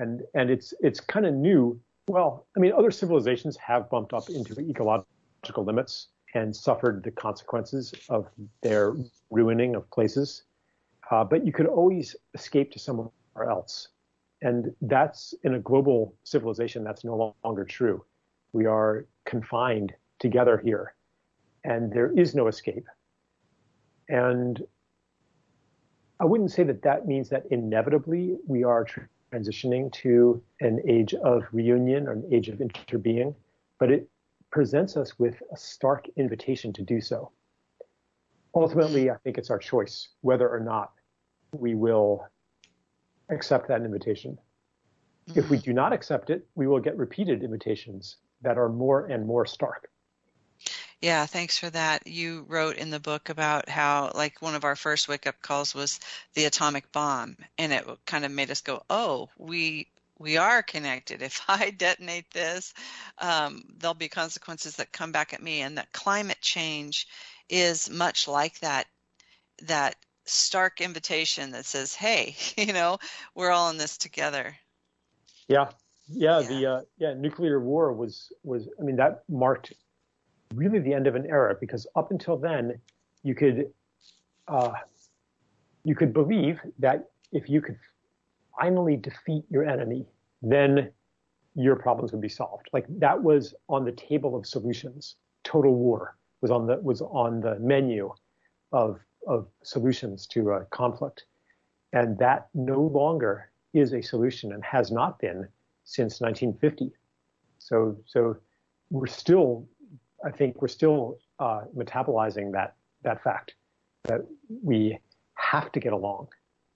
[0.00, 1.78] and and it's it's kind of new.
[2.08, 7.94] Well, I mean, other civilizations have bumped up into ecological limits and suffered the consequences
[8.08, 8.26] of
[8.62, 8.96] their
[9.30, 10.44] ruining of places,
[11.10, 13.10] uh, but you could always escape to somewhere
[13.48, 13.88] else,
[14.42, 18.04] and that's in a global civilization that's no longer true.
[18.52, 20.94] We are confined together here,
[21.64, 22.86] and there is no escape.
[24.08, 24.60] And
[26.18, 28.84] I wouldn't say that that means that inevitably we are
[29.32, 33.34] transitioning to an age of reunion or an age of interbeing,
[33.78, 34.08] but it
[34.50, 37.30] presents us with a stark invitation to do so.
[38.54, 40.92] Ultimately, I think it's our choice whether or not
[41.52, 42.26] we will
[43.30, 44.36] accept that invitation.
[45.36, 45.64] If we mm-hmm.
[45.64, 49.88] do not accept it, we will get repeated invitations that are more and more stark.
[51.00, 52.06] Yeah, thanks for that.
[52.06, 55.74] You wrote in the book about how, like, one of our first wake up calls
[55.74, 55.98] was
[56.34, 61.22] the atomic bomb, and it kind of made us go, "Oh, we we are connected.
[61.22, 62.74] If I detonate this,
[63.18, 67.08] um, there'll be consequences that come back at me." And that climate change
[67.48, 68.86] is much like that
[69.62, 72.98] that stark invitation that says, "Hey, you know,
[73.34, 74.56] we're all in this together."
[75.48, 75.70] Yeah,
[76.08, 76.40] yeah.
[76.40, 76.48] yeah.
[76.48, 78.68] The uh, yeah nuclear war was was.
[78.78, 79.72] I mean, that marked
[80.54, 82.80] really the end of an era because up until then,
[83.22, 83.70] you could
[84.48, 84.72] uh,
[85.84, 87.78] you could believe that if you could
[88.58, 90.04] finally defeat your enemy,
[90.42, 90.90] then
[91.54, 92.68] your problems would be solved.
[92.72, 95.16] Like that was on the table of solutions.
[95.44, 98.12] Total war was on the was on the menu
[98.72, 101.24] of of solutions to a conflict,
[101.92, 105.46] and that no longer is a solution and has not been
[105.84, 106.90] since 1950.
[107.58, 108.36] So so
[108.90, 109.66] we're still
[110.24, 113.54] I think we're still uh, metabolizing that that fact
[114.04, 114.20] that
[114.62, 114.98] we
[115.34, 116.28] have to get along.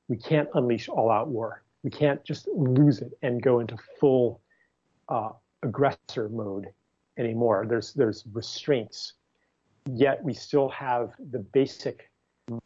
[0.08, 1.62] We can't unleash all-out war.
[1.82, 4.40] We can't just lose it and go into full
[5.08, 5.30] uh,
[5.62, 6.68] aggressor mode
[7.18, 7.66] anymore.
[7.68, 9.14] There's there's restraints.
[9.86, 12.10] Yet we still have the basic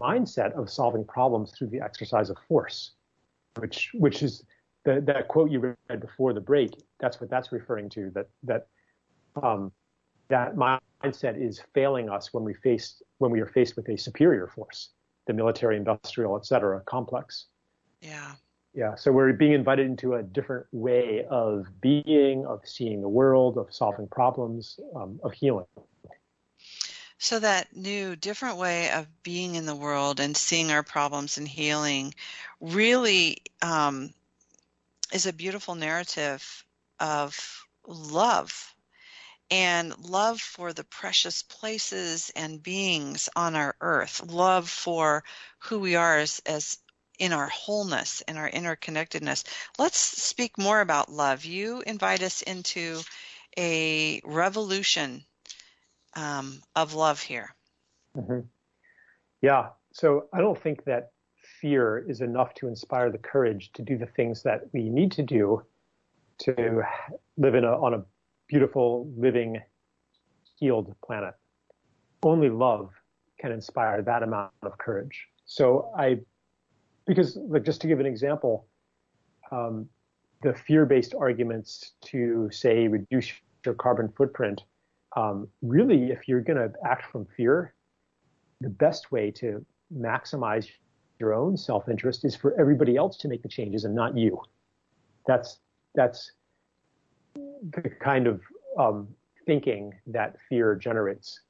[0.01, 2.93] mindset of solving problems through the exercise of force,
[3.59, 4.45] which which is
[4.85, 6.71] the, that quote you read before the break.
[7.01, 8.11] That's what that's referring to.
[8.11, 8.69] That that
[9.43, 9.73] um,
[10.29, 14.47] that mindset is failing us when we face when we are faced with a superior
[14.47, 14.91] force,
[15.27, 17.47] the military, industrial, et cetera, complex.
[18.01, 18.33] Yeah.
[18.75, 18.95] Yeah.
[18.95, 23.75] So we're being invited into a different way of being, of seeing the world, of
[23.75, 25.67] solving problems, um, of healing.
[27.19, 31.49] So that new, different way of being in the world and seeing our problems and
[31.49, 32.14] healing
[32.61, 34.11] really um,
[35.12, 36.64] is a beautiful narrative
[37.01, 38.75] of love
[39.51, 45.25] and love for the precious places and beings on our earth, love for
[45.61, 46.79] who we are as, as
[47.19, 49.45] in our wholeness and our interconnectedness.
[49.79, 51.45] Let's speak more about love.
[51.45, 53.01] You invite us into
[53.59, 55.25] a revolution
[56.15, 57.55] um, of love here.
[58.17, 58.41] Mm-hmm.
[59.43, 59.71] Yeah.
[59.93, 61.13] So I don't think that
[61.61, 65.23] fear is enough to inspire the courage to do the things that we need to
[65.23, 65.63] do
[66.39, 66.85] to
[67.37, 68.05] live in a, on a
[68.49, 69.61] beautiful, living,
[70.59, 71.35] healed planet.
[72.23, 72.91] Only love
[73.39, 75.27] can inspire that amount of courage.
[75.47, 76.19] So I,
[77.07, 78.67] because like just to give an example,
[79.51, 79.89] um,
[80.43, 83.33] the fear-based arguments to say reduce
[83.65, 84.63] your carbon footprint,
[85.17, 87.75] um, really, if you're going to act from fear,
[88.61, 89.65] the best way to
[89.97, 90.69] maximize
[91.19, 94.41] your own self-interest is for everybody else to make the changes and not you.
[95.27, 95.59] That's
[95.95, 96.33] that's
[97.62, 98.40] the kind of
[98.79, 99.09] um,
[99.47, 101.40] thinking that fear generates.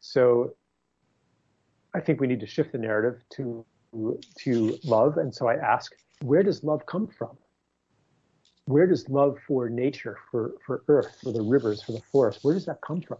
[0.00, 0.54] So
[1.94, 3.64] I think we need to shift the narrative to
[4.38, 5.16] to love.
[5.16, 5.92] And so I ask,
[6.22, 7.36] where does love come from?
[8.66, 12.52] Where does love for nature, for, for earth, for the rivers, for the forest, where
[12.52, 13.18] does that come from?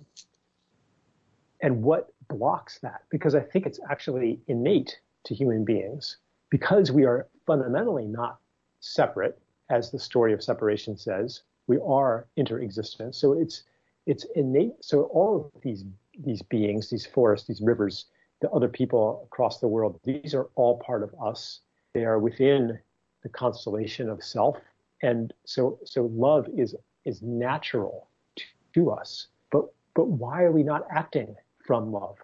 [1.62, 3.02] And what blocks that?
[3.10, 6.18] Because I think it's actually innate to human beings
[6.50, 8.38] because we are fundamentally not
[8.80, 13.14] separate, as the story of separation says we are interexistent.
[13.14, 13.64] So it's
[14.06, 14.84] it's innate.
[14.84, 15.84] So all of these
[16.18, 18.06] these beings, these forests, these rivers,
[18.40, 21.60] the other people across the world, these are all part of us.
[21.92, 22.78] They are within
[23.22, 24.56] the constellation of self,
[25.02, 28.44] and so so love is is natural to,
[28.74, 29.28] to us.
[29.50, 31.34] But but why are we not acting
[31.66, 32.16] from love?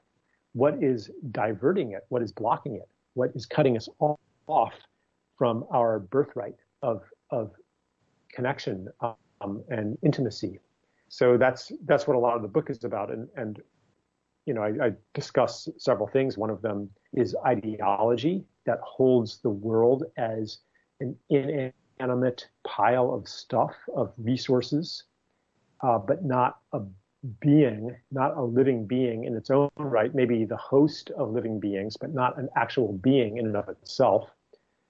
[0.52, 2.04] What is diverting it?
[2.10, 2.88] What is blocking it?
[3.14, 3.88] What is cutting us
[4.46, 4.74] off
[5.36, 7.52] from our birthright of of
[8.32, 8.88] connection,
[9.42, 10.60] um, and intimacy.
[11.08, 13.10] So that's that's what a lot of the book is about.
[13.12, 13.60] And and
[14.46, 16.36] you know, I, I discuss several things.
[16.36, 20.58] One of them is ideology that holds the world as
[21.00, 25.04] an inanimate pile of stuff, of resources,
[25.82, 26.80] uh, but not a
[27.40, 31.96] being, not a living being in its own right, maybe the host of living beings,
[31.96, 34.28] but not an actual being in and of itself.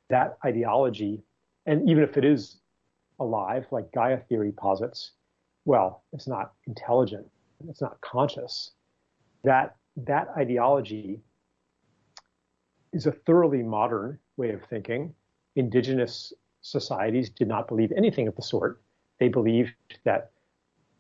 [0.09, 1.23] That ideology,
[1.67, 2.62] and even if it is
[3.23, 5.13] alive, like Gaia theory posits,
[5.65, 7.27] well, it's not intelligent,
[7.69, 8.73] it's not conscious.
[9.45, 11.21] That that ideology
[12.93, 15.15] is a thoroughly modern way of thinking.
[15.57, 18.81] Indigenous societies did not believe anything of the sort.
[19.19, 20.31] They believed that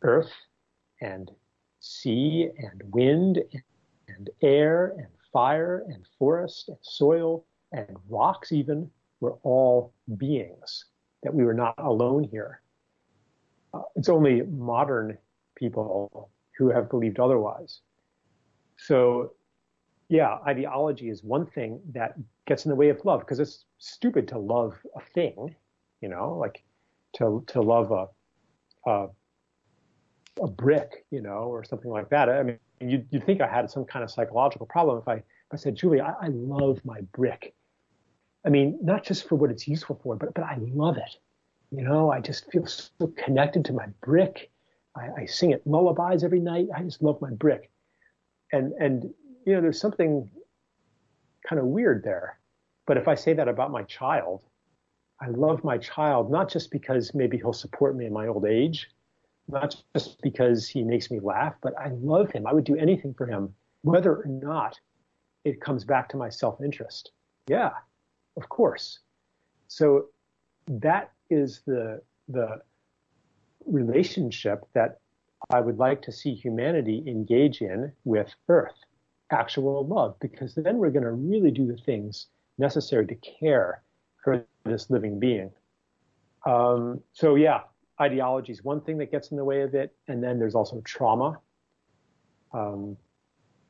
[0.02, 0.32] earth
[1.00, 1.30] and
[1.80, 3.42] sea and wind
[4.08, 10.84] and air and fire and forest and soil and rocks even were all beings,
[11.22, 12.60] that we were not alone here.
[13.74, 15.16] Uh, it's only modern
[15.54, 17.80] people who have believed otherwise.
[18.76, 19.32] So,
[20.08, 22.14] yeah, ideology is one thing that
[22.46, 25.54] gets in the way of love because it's stupid to love a thing,
[26.00, 26.62] you know, like
[27.14, 29.08] to to love a, a
[30.40, 32.28] a brick, you know, or something like that.
[32.28, 35.52] I mean, you'd, you'd think I had some kind of psychological problem if I if
[35.52, 37.54] I said, Julie, I, I love my brick.
[38.44, 41.16] I mean, not just for what it's useful for, but but I love it.
[41.70, 44.50] You know, I just feel so connected to my brick.
[44.96, 46.68] I, I sing it lullabies every night.
[46.74, 47.70] I just love my brick.
[48.52, 49.04] And and
[49.46, 50.28] you know, there's something
[51.48, 52.38] kind of weird there.
[52.86, 54.42] But if I say that about my child,
[55.20, 58.88] I love my child not just because maybe he'll support me in my old age,
[59.48, 62.46] not just because he makes me laugh, but I love him.
[62.46, 64.78] I would do anything for him, whether or not
[65.44, 67.12] it comes back to my self-interest.
[67.48, 67.70] Yeah,
[68.36, 69.00] of course.
[69.68, 70.06] So
[70.68, 72.60] that is the the
[73.66, 74.98] relationship that
[75.50, 78.74] I would like to see humanity engage in with Earth,
[79.30, 82.26] actual love, because then we're going to really do the things
[82.58, 83.82] necessary to care
[84.22, 85.50] for this living being.
[86.46, 87.60] Um, so yeah,
[88.00, 90.80] ideology is one thing that gets in the way of it, and then there's also
[90.84, 91.38] trauma
[92.52, 92.96] um,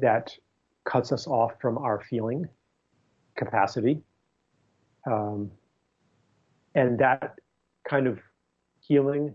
[0.01, 0.37] that
[0.85, 2.49] cuts us off from our feeling
[3.37, 4.03] capacity,
[5.07, 5.51] um,
[6.75, 7.39] and that
[7.89, 8.19] kind of
[8.81, 9.35] healing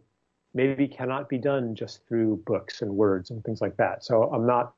[0.53, 4.03] maybe cannot be done just through books and words and things like that.
[4.03, 4.74] So I'm not,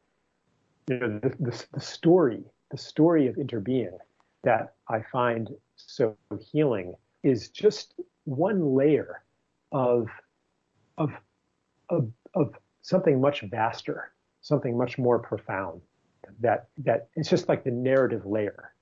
[0.87, 3.97] you know, the, the, the story, the story of interbeing
[4.43, 6.17] that I find so
[6.51, 7.93] healing is just
[8.25, 9.23] one layer
[9.71, 10.09] of,
[10.97, 11.11] of,
[11.89, 14.11] of, of something much vaster,
[14.41, 15.81] something much more profound
[16.39, 18.73] that, that it's just like the narrative layer.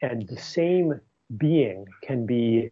[0.00, 1.00] And the same
[1.36, 2.70] being can be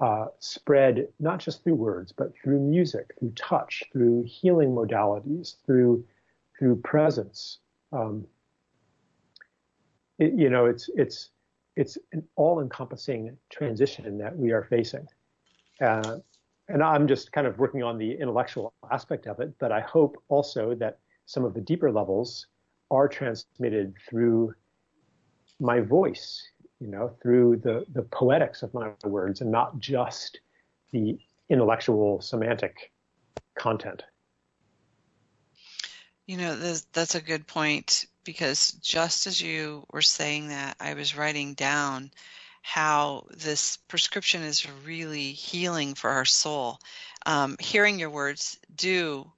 [0.00, 6.04] uh, spread not just through words, but through music, through touch, through healing modalities, through
[6.58, 7.58] through presence.
[7.92, 8.26] Um,
[10.18, 11.30] it, you know, it's it's
[11.76, 15.06] it's an all-encompassing transition that we are facing.
[15.80, 16.18] Uh,
[16.68, 20.22] and I'm just kind of working on the intellectual aspect of it, but I hope
[20.28, 22.46] also that some of the deeper levels
[22.90, 24.54] are transmitted through
[25.58, 26.42] my voice,
[26.80, 30.40] you know, through the, the poetics of my words and not just
[30.92, 31.18] the
[31.48, 32.90] intellectual semantic
[33.54, 34.02] content.
[36.26, 36.56] You know,
[36.92, 42.10] that's a good point because just as you were saying that, I was writing down
[42.62, 46.78] how this prescription is really healing for our soul.
[47.26, 49.30] Um, hearing your words do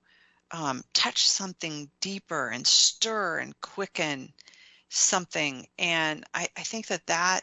[0.51, 4.33] um, touch something deeper and stir and quicken
[4.97, 5.67] something.
[5.79, 7.43] And I, I think that that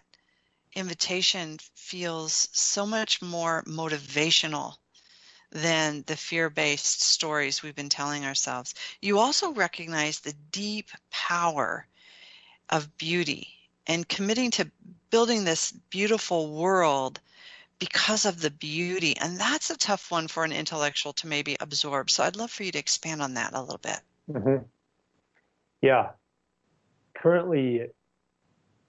[0.75, 4.75] invitation feels so much more motivational
[5.51, 8.75] than the fear based stories we've been telling ourselves.
[9.01, 11.87] You also recognize the deep power
[12.69, 13.47] of beauty
[13.87, 14.69] and committing to
[15.09, 17.19] building this beautiful world
[17.79, 19.17] because of the beauty.
[19.17, 22.09] And that's a tough one for an intellectual to maybe absorb.
[22.11, 23.99] So I'd love for you to expand on that a little bit.
[24.29, 24.63] Mm-hmm.
[25.81, 26.09] Yeah.
[27.21, 27.87] Currently,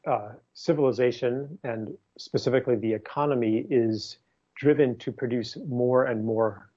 [0.07, 4.19] uh, civilization and specifically the economy is
[4.55, 6.71] driven to produce more and more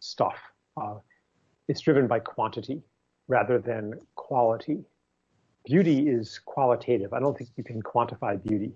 [0.00, 0.36] stuff.
[0.76, 0.96] Uh,
[1.68, 2.82] it's driven by quantity
[3.28, 4.84] rather than quality
[5.66, 7.12] beauty is qualitative.
[7.12, 8.72] I don't think you can quantify beauty.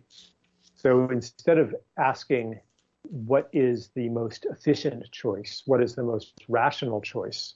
[0.75, 2.61] So instead of asking
[3.05, 7.55] what is the most efficient choice, what is the most rational choice,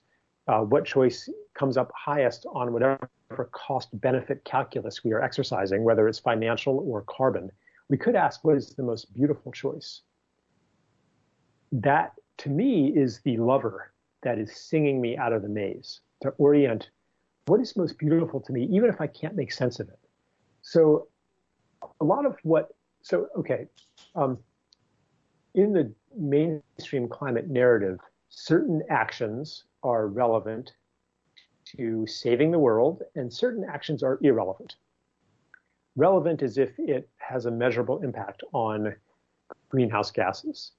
[0.48, 3.08] uh, what choice comes up highest on whatever
[3.52, 7.50] cost benefit calculus we are exercising, whether it's financial or carbon,
[7.88, 10.02] we could ask what is the most beautiful choice.
[11.72, 13.92] That to me is the lover
[14.22, 16.90] that is singing me out of the maze to orient
[17.46, 19.98] what is most beautiful to me, even if I can't make sense of it.
[20.62, 21.08] So
[22.00, 22.70] a lot of what,
[23.02, 23.66] so, okay,
[24.14, 24.38] um,
[25.54, 27.98] in the mainstream climate narrative,
[28.30, 30.72] certain actions are relevant
[31.76, 34.76] to saving the world and certain actions are irrelevant.
[35.96, 38.94] Relevant is if it has a measurable impact on
[39.68, 40.72] greenhouse gases.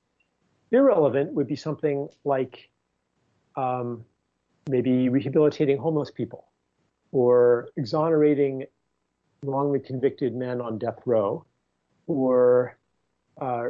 [0.72, 2.70] Irrelevant would be something like
[3.56, 4.04] um,
[4.70, 6.48] maybe rehabilitating homeless people
[7.12, 8.66] or exonerating
[9.44, 11.46] wrongly convicted men on death row
[12.08, 12.78] or
[13.40, 13.70] uh,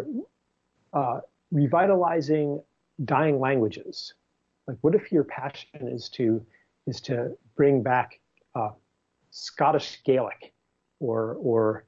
[0.94, 1.20] uh,
[1.52, 2.62] revitalizing
[3.04, 4.14] dying languages.
[4.68, 6.46] Like, what if your passion is to
[6.88, 8.20] is to bring back
[8.56, 8.72] uh,
[9.32, 10.54] Scottish Gaelic
[11.00, 11.86] or or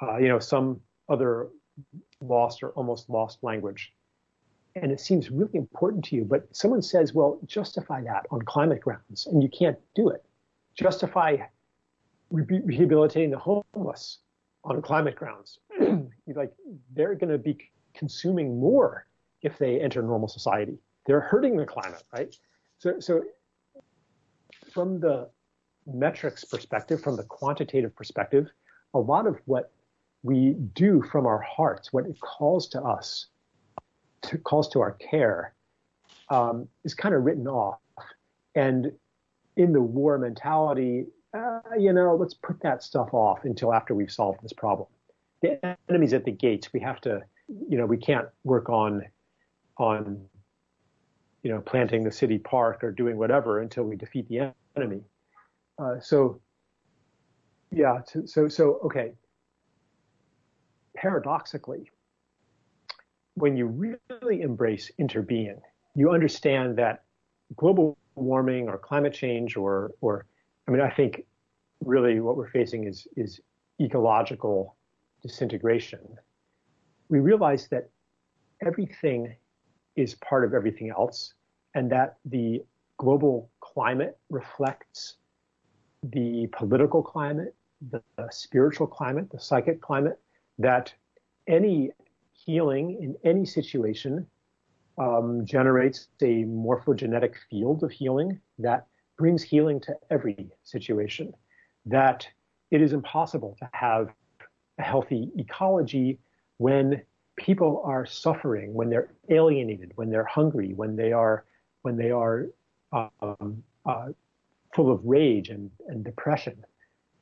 [0.00, 1.48] uh, you know some other
[2.20, 3.92] lost or almost lost language,
[4.76, 6.24] and it seems really important to you.
[6.24, 10.24] But someone says, well, justify that on climate grounds, and you can't do it.
[10.74, 11.38] Justify
[12.30, 14.18] re- rehabilitating the homeless
[14.64, 15.58] on climate grounds.
[16.34, 16.52] like
[16.94, 17.58] they're going to be
[17.94, 19.06] consuming more
[19.42, 20.78] if they enter normal society.
[21.06, 22.34] They're hurting the climate, right?
[22.78, 23.22] So, so
[24.72, 25.28] from the
[25.86, 28.48] metrics perspective, from the quantitative perspective,
[28.94, 29.72] a lot of what
[30.22, 33.26] we do from our hearts, what it calls to us,
[34.22, 35.54] to, calls to our care,
[36.28, 37.78] um, is kind of written off.
[38.54, 38.92] And
[39.56, 44.12] in the war mentality, uh, you know, let's put that stuff off until after we've
[44.12, 44.88] solved this problem.
[45.40, 46.72] The enemy's at the gates.
[46.72, 47.22] We have to,
[47.68, 49.02] you know, we can't work on,
[49.78, 50.24] on,
[51.42, 55.00] you know, planting the city park or doing whatever until we defeat the enemy.
[55.78, 56.40] Uh, so,
[57.70, 59.12] yeah, so, so, okay.
[60.94, 61.90] Paradoxically,
[63.34, 65.58] when you really embrace interbeing,
[65.94, 67.02] you understand that
[67.56, 70.26] global warming or climate change or, or
[70.68, 71.24] I mean, I think
[71.84, 73.40] really what we're facing is, is
[73.80, 74.76] ecological
[75.22, 76.00] disintegration.
[77.08, 77.88] We realize that
[78.64, 79.34] everything
[79.96, 81.34] is part of everything else
[81.74, 82.62] and that the
[82.98, 85.16] global climate reflects
[86.02, 87.54] the political climate,
[87.90, 90.18] the, the spiritual climate, the psychic climate,
[90.58, 90.92] that
[91.46, 91.90] any
[92.32, 94.26] healing in any situation
[94.98, 98.86] um, generates a morphogenetic field of healing that
[99.18, 101.32] brings healing to every situation.
[101.86, 102.26] That
[102.70, 104.08] it is impossible to have
[104.78, 106.18] a healthy ecology
[106.58, 107.02] when
[107.36, 111.44] people are suffering, when they're alienated, when they're hungry, when they are
[111.82, 112.48] when they are
[112.92, 114.08] um, uh,
[114.74, 116.64] full of rage and, and depression.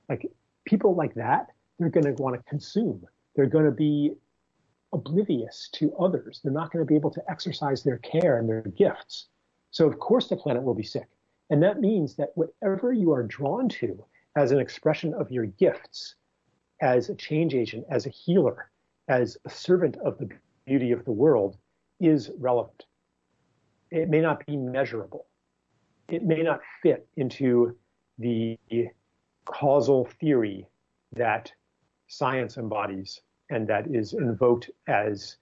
[0.08, 0.30] Like
[0.66, 1.48] people like that,
[1.78, 3.02] they're going to want to consume.
[3.34, 4.12] They're going to be
[4.92, 6.40] oblivious to others.
[6.42, 9.28] They're not going to be able to exercise their care and their gifts.
[9.70, 11.08] So of course the planet will be sick.
[11.48, 14.04] And that means that whatever you are drawn to
[14.36, 16.16] as an expression of your gifts,
[16.80, 18.70] as a change agent, as a healer,
[19.11, 20.28] as a servant of the
[20.66, 21.58] beauty of the world
[21.98, 22.84] is relevant.
[23.90, 25.26] It may not be measurable.
[26.08, 27.76] It may not fit into
[28.18, 28.56] the
[29.44, 30.66] causal theory
[31.16, 31.50] that
[32.06, 35.36] science embodies and that is invoked as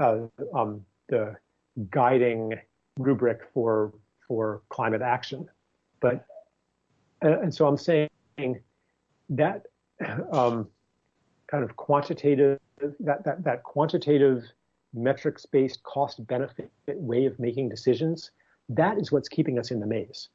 [0.00, 0.22] uh,
[0.52, 1.36] um, the
[1.90, 2.54] guiding
[2.98, 3.92] rubric for
[4.26, 5.46] for climate action.
[6.00, 6.26] But
[7.22, 8.08] and so I'm saying
[9.30, 9.66] that
[10.32, 10.68] um,
[11.50, 12.58] kind of quantitative
[13.00, 14.44] that that that quantitative
[14.92, 18.30] metrics based cost benefit way of making decisions
[18.68, 20.28] that is what's keeping us in the maze.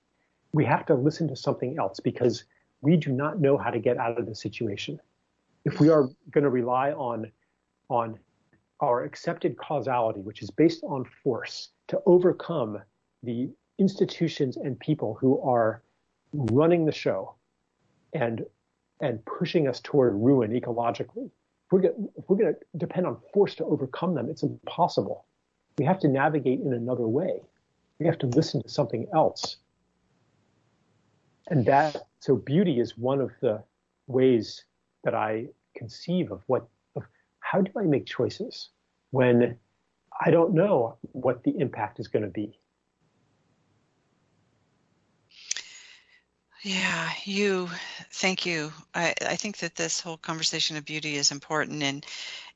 [0.54, 2.44] We have to listen to something else because
[2.82, 5.00] we do not know how to get out of the situation
[5.66, 7.32] if we are going to rely on
[7.90, 8.18] on
[8.82, 12.78] our accepted causality, which is based on force, to overcome
[13.24, 15.82] the institutions and people who are
[16.34, 17.36] running the show
[18.14, 18.46] and
[19.02, 21.30] and pushing us toward ruin ecologically.
[21.72, 21.82] If we're,
[22.36, 25.26] going, to depend on force to overcome them, it's impossible.
[25.78, 27.42] We have to navigate in another way.
[28.00, 29.58] We have to listen to something else.
[31.50, 33.64] And that, so beauty is one of the
[34.08, 34.66] ways
[35.04, 37.04] that I conceive of what, of
[37.40, 38.70] how do I make choices
[39.12, 39.58] when
[40.22, 42.60] I don't know what the impact is going to be.
[46.62, 47.70] Yeah, you.
[48.12, 48.74] Thank you.
[48.94, 52.06] I, I think that this whole conversation of beauty is important, and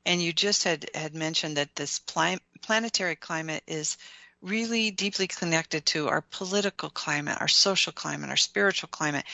[0.04, 3.96] and you just had had mentioned that this pli- planetary climate is
[4.42, 9.24] really deeply connected to our political climate, our social climate, our spiritual climate,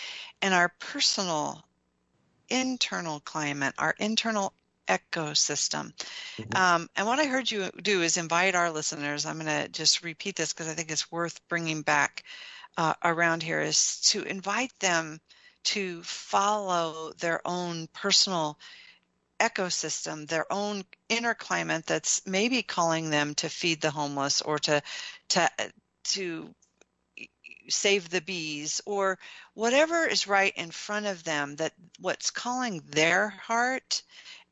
[0.41, 1.65] and our personal
[2.49, 4.53] internal climate, our internal
[4.89, 5.93] ecosystem.
[6.39, 6.57] Mm-hmm.
[6.57, 10.03] Um, and what I heard you do is invite our listeners, I'm going to just
[10.05, 12.25] repeat this because I think it's worth bringing back
[12.77, 15.21] uh, around here, is to invite them
[15.63, 18.59] to follow their own personal
[19.41, 24.83] ecosystem, their own inner climate that's maybe calling them to feed the homeless or to
[25.29, 25.51] to
[26.05, 26.55] to
[27.69, 29.19] save the bees or
[29.55, 34.03] whatever is right in front of them that what's calling their heart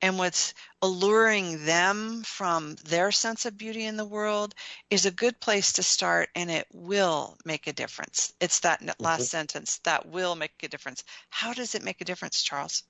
[0.01, 4.55] and what's alluring them from their sense of beauty in the world
[4.91, 8.33] is a good place to start and it will make a difference.
[8.41, 9.25] It's that last mm-hmm.
[9.25, 11.05] sentence that will make a difference.
[11.31, 12.85] How does it make a difference, Charles?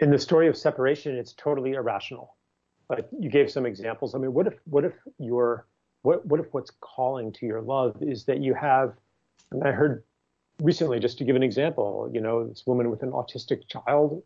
[0.00, 2.36] In the story of separation, it's totally irrational.
[2.88, 4.14] Like you gave some examples.
[4.14, 5.66] I mean, what if what if your
[6.02, 8.94] what what if what's calling to your love is that you have
[9.50, 10.04] and I heard
[10.62, 14.22] recently, just to give an example, you know, this woman with an autistic child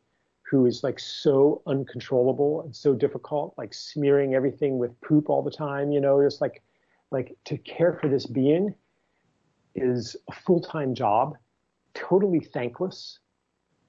[0.53, 5.51] who is like so uncontrollable and so difficult, like smearing everything with poop all the
[5.51, 6.63] time, you know, just like
[7.11, 8.75] like to care for this being
[9.75, 11.39] is a full-time job,
[11.95, 13.19] totally thankless,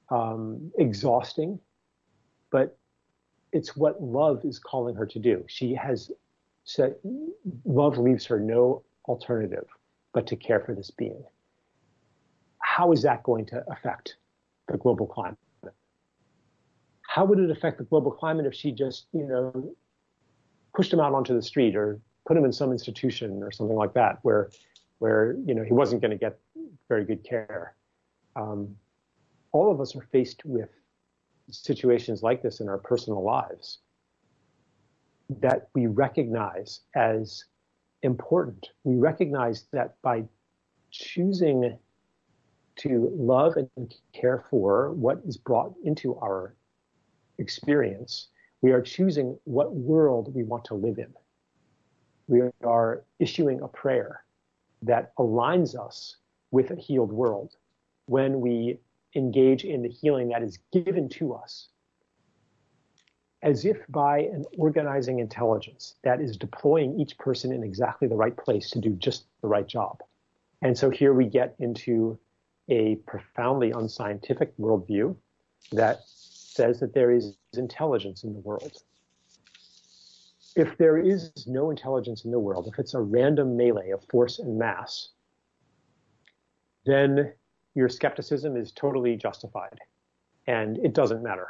[0.10, 1.60] um, exhausting,
[2.50, 2.78] but
[3.52, 5.44] it's what love is calling her to do.
[5.48, 6.12] She has
[6.64, 6.96] said
[7.66, 9.66] love leaves her no alternative
[10.14, 11.26] but to care for this being.
[12.60, 14.16] How is that going to affect
[14.70, 15.38] the global climate?
[17.14, 19.76] How would it affect the global climate if she just, you know,
[20.74, 23.94] pushed him out onto the street or put him in some institution or something like
[23.94, 24.50] that, where,
[24.98, 26.40] where you know he wasn't going to get
[26.90, 27.76] very good care.
[28.36, 28.76] Um,
[29.52, 30.70] all of us are faced with
[31.52, 33.78] situations like this in our personal lives
[35.40, 37.46] that we recognize as
[38.02, 38.70] important.
[38.86, 40.24] We recognize that by
[40.90, 41.78] choosing
[42.78, 46.56] to love and care for what is brought into our
[47.38, 48.28] experience,
[48.62, 51.14] we are choosing what world we want to live in.
[52.28, 54.24] We are issuing a prayer
[54.84, 56.18] that aligns us
[56.52, 57.56] with a healed world
[58.06, 58.80] when we
[59.16, 61.70] engage in the healing that is given to us
[63.44, 68.38] as if by an organizing intelligence that is deploying each person in exactly the right
[68.38, 70.02] place to do just the right job.
[70.62, 72.18] And so here we get into
[72.70, 75.16] a profoundly unscientific worldview
[75.74, 76.00] that
[76.54, 78.84] says that there is intelligence in the world.
[80.56, 84.38] If there is no intelligence in the world, if it's a random melee of force
[84.38, 85.10] and mass,
[86.86, 87.34] then
[87.74, 89.80] your skepticism is totally justified.
[90.46, 91.48] And it doesn't matter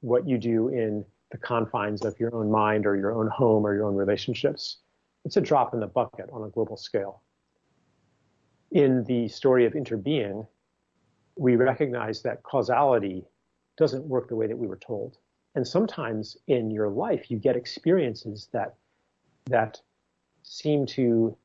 [0.00, 3.74] what you do in the confines of your own mind or your own home or
[3.74, 4.78] your own relationships.
[5.24, 7.22] It's a drop in the bucket on a global scale.
[8.72, 10.46] In the story of interbeing,
[11.36, 13.26] we recognize that causality
[13.80, 15.16] doesn't work the way that we were told.
[15.54, 18.74] And sometimes in your life, you get experiences that
[19.46, 19.80] that
[20.42, 21.36] seem to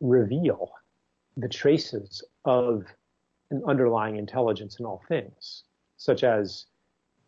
[0.00, 0.70] reveal
[1.38, 2.84] the traces of
[3.50, 5.64] an underlying intelligence in all things,
[5.96, 6.66] such as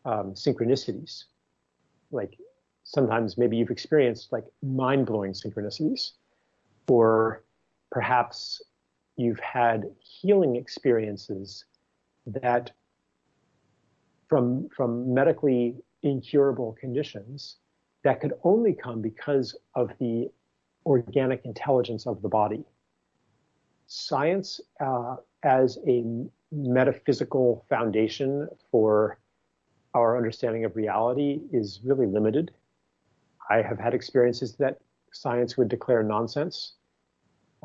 [0.04, 1.24] um, synchronicities.
[2.12, 2.36] Like
[2.84, 6.12] sometimes maybe you've experienced like mind blowing synchronicities,
[6.86, 7.42] or
[7.90, 8.62] perhaps
[9.16, 11.64] you've had healing experiences
[12.26, 12.72] that
[14.30, 15.74] from, from medically
[16.04, 17.56] incurable conditions
[18.04, 20.30] that could only come because of the
[20.86, 22.64] organic intelligence of the body.
[23.88, 26.04] Science uh, as a
[26.52, 29.18] metaphysical foundation for
[29.94, 32.52] our understanding of reality is really limited.
[33.50, 34.78] I have had experiences that
[35.12, 36.74] science would declare nonsense.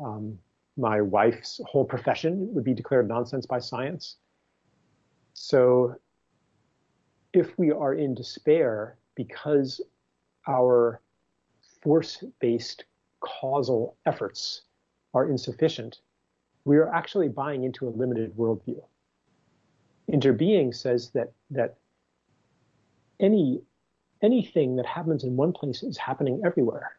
[0.00, 0.36] Um,
[0.76, 4.16] my wife's whole profession would be declared nonsense by science.
[5.32, 5.94] So
[7.36, 9.80] if we are in despair because
[10.48, 11.02] our
[11.82, 12.84] force-based
[13.20, 14.62] causal efforts
[15.12, 16.00] are insufficient,
[16.64, 18.82] we are actually buying into a limited worldview.
[20.10, 21.76] Interbeing says that that
[23.20, 23.60] any
[24.22, 26.96] anything that happens in one place is happening everywhere.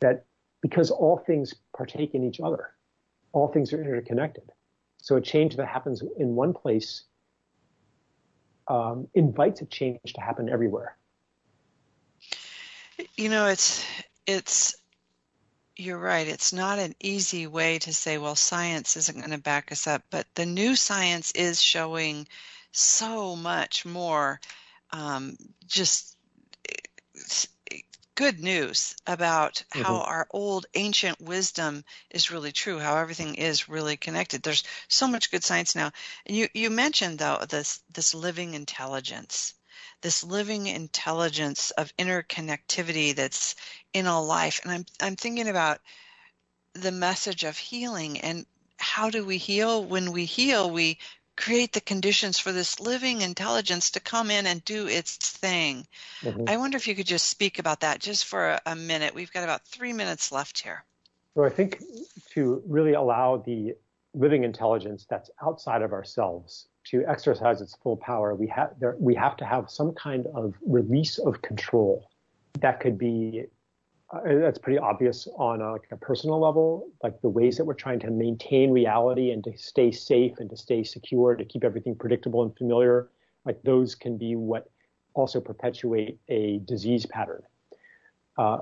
[0.00, 0.24] That
[0.60, 2.70] because all things partake in each other,
[3.32, 4.50] all things are interconnected.
[4.96, 7.04] So a change that happens in one place
[8.68, 10.96] um, invites a change to happen everywhere.
[13.16, 13.84] You know, it's
[14.26, 14.76] it's
[15.76, 16.26] you're right.
[16.26, 20.02] It's not an easy way to say, well, science isn't going to back us up,
[20.10, 22.26] but the new science is showing
[22.72, 24.40] so much more.
[24.90, 26.16] Um, just
[28.18, 30.10] good news about how mm-hmm.
[30.10, 34.42] our old ancient wisdom is really true, how everything is really connected.
[34.42, 35.92] There's so much good science now.
[36.26, 39.54] And you, you mentioned though this this living intelligence,
[40.00, 43.54] this living intelligence of interconnectivity that's
[43.92, 44.58] in all life.
[44.64, 45.78] And I'm I'm thinking about
[46.72, 48.46] the message of healing and
[48.78, 49.84] how do we heal?
[49.84, 50.98] When we heal, we
[51.38, 55.86] create the conditions for this living intelligence to come in and do its thing.
[56.22, 56.44] Mm-hmm.
[56.48, 59.14] I wonder if you could just speak about that just for a, a minute.
[59.14, 60.84] We've got about three minutes left here.
[61.34, 61.80] So I think
[62.34, 63.74] to really allow the
[64.14, 69.36] living intelligence that's outside of ourselves to exercise its full power, we have we have
[69.36, 72.08] to have some kind of release of control.
[72.60, 73.44] That could be
[74.10, 77.74] uh, that's pretty obvious on a, like a personal level, like the ways that we're
[77.74, 81.94] trying to maintain reality and to stay safe and to stay secure, to keep everything
[81.94, 83.10] predictable and familiar.
[83.44, 84.70] Like those can be what
[85.12, 87.42] also perpetuate a disease pattern.
[88.38, 88.58] Uh,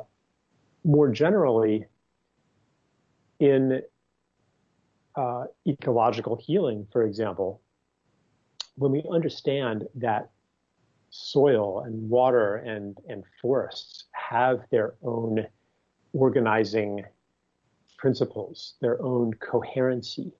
[0.84, 1.86] more generally,
[3.38, 3.82] in
[5.14, 7.60] uh, ecological healing, for example,
[8.76, 10.30] when we understand that
[11.10, 15.46] soil and water and, and forests have their own
[16.12, 17.04] organizing
[17.98, 20.32] principles, their own coherency,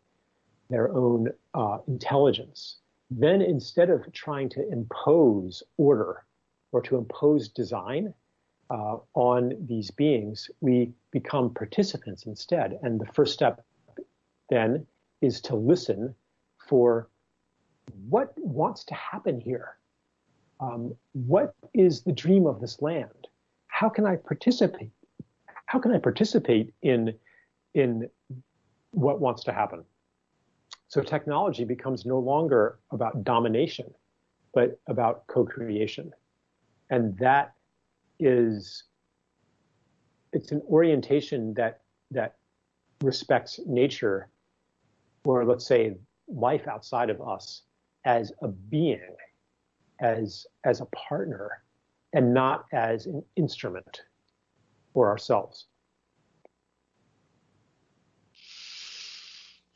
[0.69, 2.79] their own uh, intelligence,
[3.11, 6.25] then instead of trying to impose order
[6.73, 8.13] or to impose design
[8.71, 12.79] uh, on these beings, we become participants instead.
[12.83, 13.65] And the first step
[14.51, 14.87] then
[15.21, 16.15] is to listen
[16.69, 17.09] for
[18.09, 19.77] what wants to happen here.
[20.59, 23.29] Um, what is the dream of this land?
[23.77, 24.91] How can I participate?
[25.67, 27.13] How can I participate in
[27.75, 28.09] in
[28.93, 29.85] what wants to happen?
[30.89, 33.93] So technology becomes no longer about domination,
[34.55, 36.11] but about co-creation,
[36.89, 37.53] and that
[38.19, 38.85] is
[40.33, 42.37] it's an orientation that that
[43.03, 44.31] respects nature,
[45.25, 45.99] or let's say
[46.29, 47.65] life outside of us,
[48.07, 49.17] as a being
[50.01, 51.63] as as a partner
[52.17, 54.01] and not as an instrument
[54.95, 55.67] for ourselves.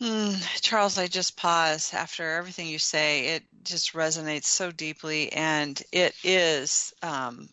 [0.01, 3.27] Mm, Charles, I just pause after everything you say.
[3.27, 7.51] It just resonates so deeply, and it is um,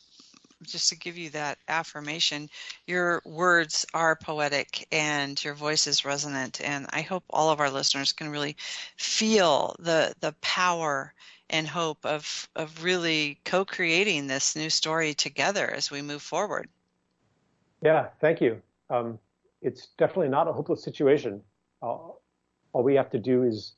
[0.63, 2.49] just to give you that affirmation.
[2.85, 7.69] Your words are poetic, and your voice is resonant, and I hope all of our
[7.69, 8.55] listeners can really
[8.95, 11.13] feel the the power
[11.49, 16.69] and hope of of really co-creating this new story together as we move forward.
[17.81, 18.61] Yeah, thank you.
[18.89, 19.19] Um,
[19.61, 21.41] it's definitely not a hopeless situation.
[21.81, 21.97] Uh,
[22.73, 23.73] all we have to do is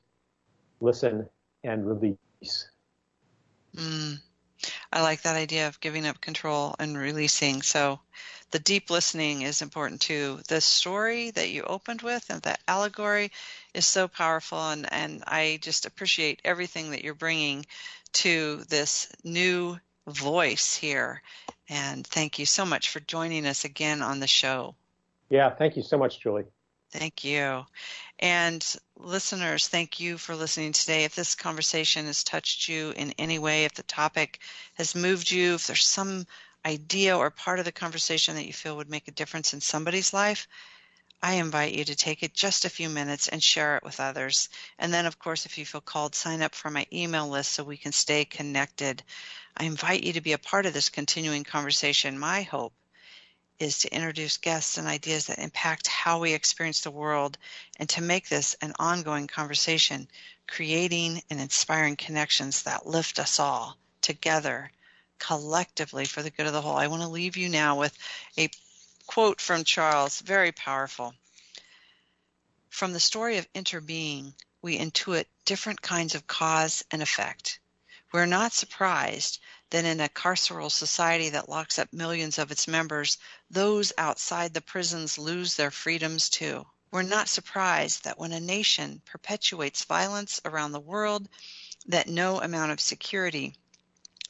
[0.80, 1.28] listen
[1.64, 2.70] and release.
[3.76, 4.18] Mm,
[4.92, 7.62] I like that idea of giving up control and releasing.
[7.62, 8.00] So
[8.50, 10.40] the deep listening is important too.
[10.48, 13.30] The story that you opened with and the allegory
[13.72, 17.66] is so powerful, and, and I just appreciate everything that you're bringing
[18.14, 21.22] to this new voice here.
[21.68, 24.74] And thank you so much for joining us again on the show.
[25.28, 26.46] Yeah, thank you so much, Julie.
[26.92, 27.66] Thank you.
[28.20, 28.64] And
[28.96, 31.04] listeners, thank you for listening today.
[31.04, 34.40] If this conversation has touched you in any way, if the topic
[34.74, 36.26] has moved you, if there's some
[36.66, 40.12] idea or part of the conversation that you feel would make a difference in somebody's
[40.12, 40.48] life,
[41.22, 44.48] I invite you to take it just a few minutes and share it with others.
[44.78, 47.64] And then, of course, if you feel called, sign up for my email list so
[47.64, 49.02] we can stay connected.
[49.56, 52.18] I invite you to be a part of this continuing conversation.
[52.18, 52.74] My hope
[53.60, 57.38] is to introduce guests and ideas that impact how we experience the world
[57.78, 60.08] and to make this an ongoing conversation,
[60.48, 64.70] creating and inspiring connections that lift us all together
[65.18, 66.76] collectively for the good of the whole.
[66.76, 67.96] I want to leave you now with
[68.36, 68.48] a
[69.06, 71.14] quote from Charles, very powerful.
[72.70, 74.32] From the story of interbeing,
[74.62, 77.59] we intuit different kinds of cause and effect.
[78.12, 79.38] We're not surprised
[79.70, 84.60] that in a carceral society that locks up millions of its members, those outside the
[84.60, 86.66] prisons lose their freedoms too.
[86.90, 91.28] We're not surprised that when a nation perpetuates violence around the world,
[91.86, 93.54] that no amount of security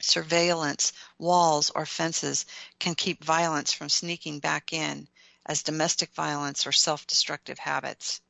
[0.03, 2.45] surveillance, walls, or fences
[2.79, 5.09] can keep violence from sneaking back in
[5.47, 8.21] as domestic violence or self destructive habits.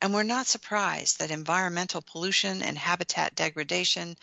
[0.00, 4.16] And we're not surprised that environmental pollution and habitat degradation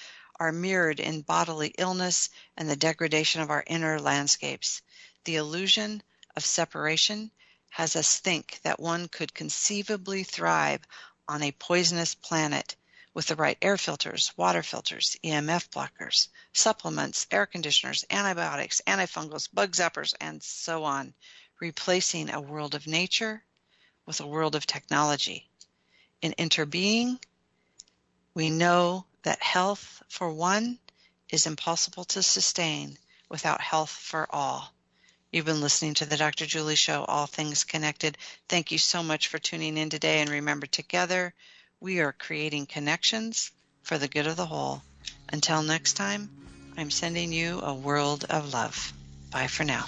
[0.43, 4.81] are mirrored in bodily illness and the degradation of our inner landscapes.
[5.23, 6.03] The illusion
[6.35, 7.31] of separation
[7.69, 10.81] has us think that one could conceivably thrive
[11.29, 12.75] on a poisonous planet
[13.13, 19.71] with the right air filters, water filters, EMF blockers, supplements, air conditioners, antibiotics, antifungals, bug
[19.71, 21.13] zappers, and so on,
[21.61, 23.41] replacing a world of nature
[24.05, 25.49] with a world of technology.
[26.21, 27.17] In interbeing,
[28.33, 30.79] we know that health for one
[31.29, 32.97] is impossible to sustain
[33.29, 34.73] without health for all.
[35.31, 36.45] You've been listening to the Dr.
[36.45, 38.17] Julie Show, All Things Connected.
[38.47, 40.21] Thank you so much for tuning in today.
[40.21, 41.33] And remember, together,
[41.79, 43.51] we are creating connections
[43.81, 44.83] for the good of the whole.
[45.29, 46.29] Until next time,
[46.77, 48.93] I'm sending you a world of love.
[49.31, 49.85] Bye for now.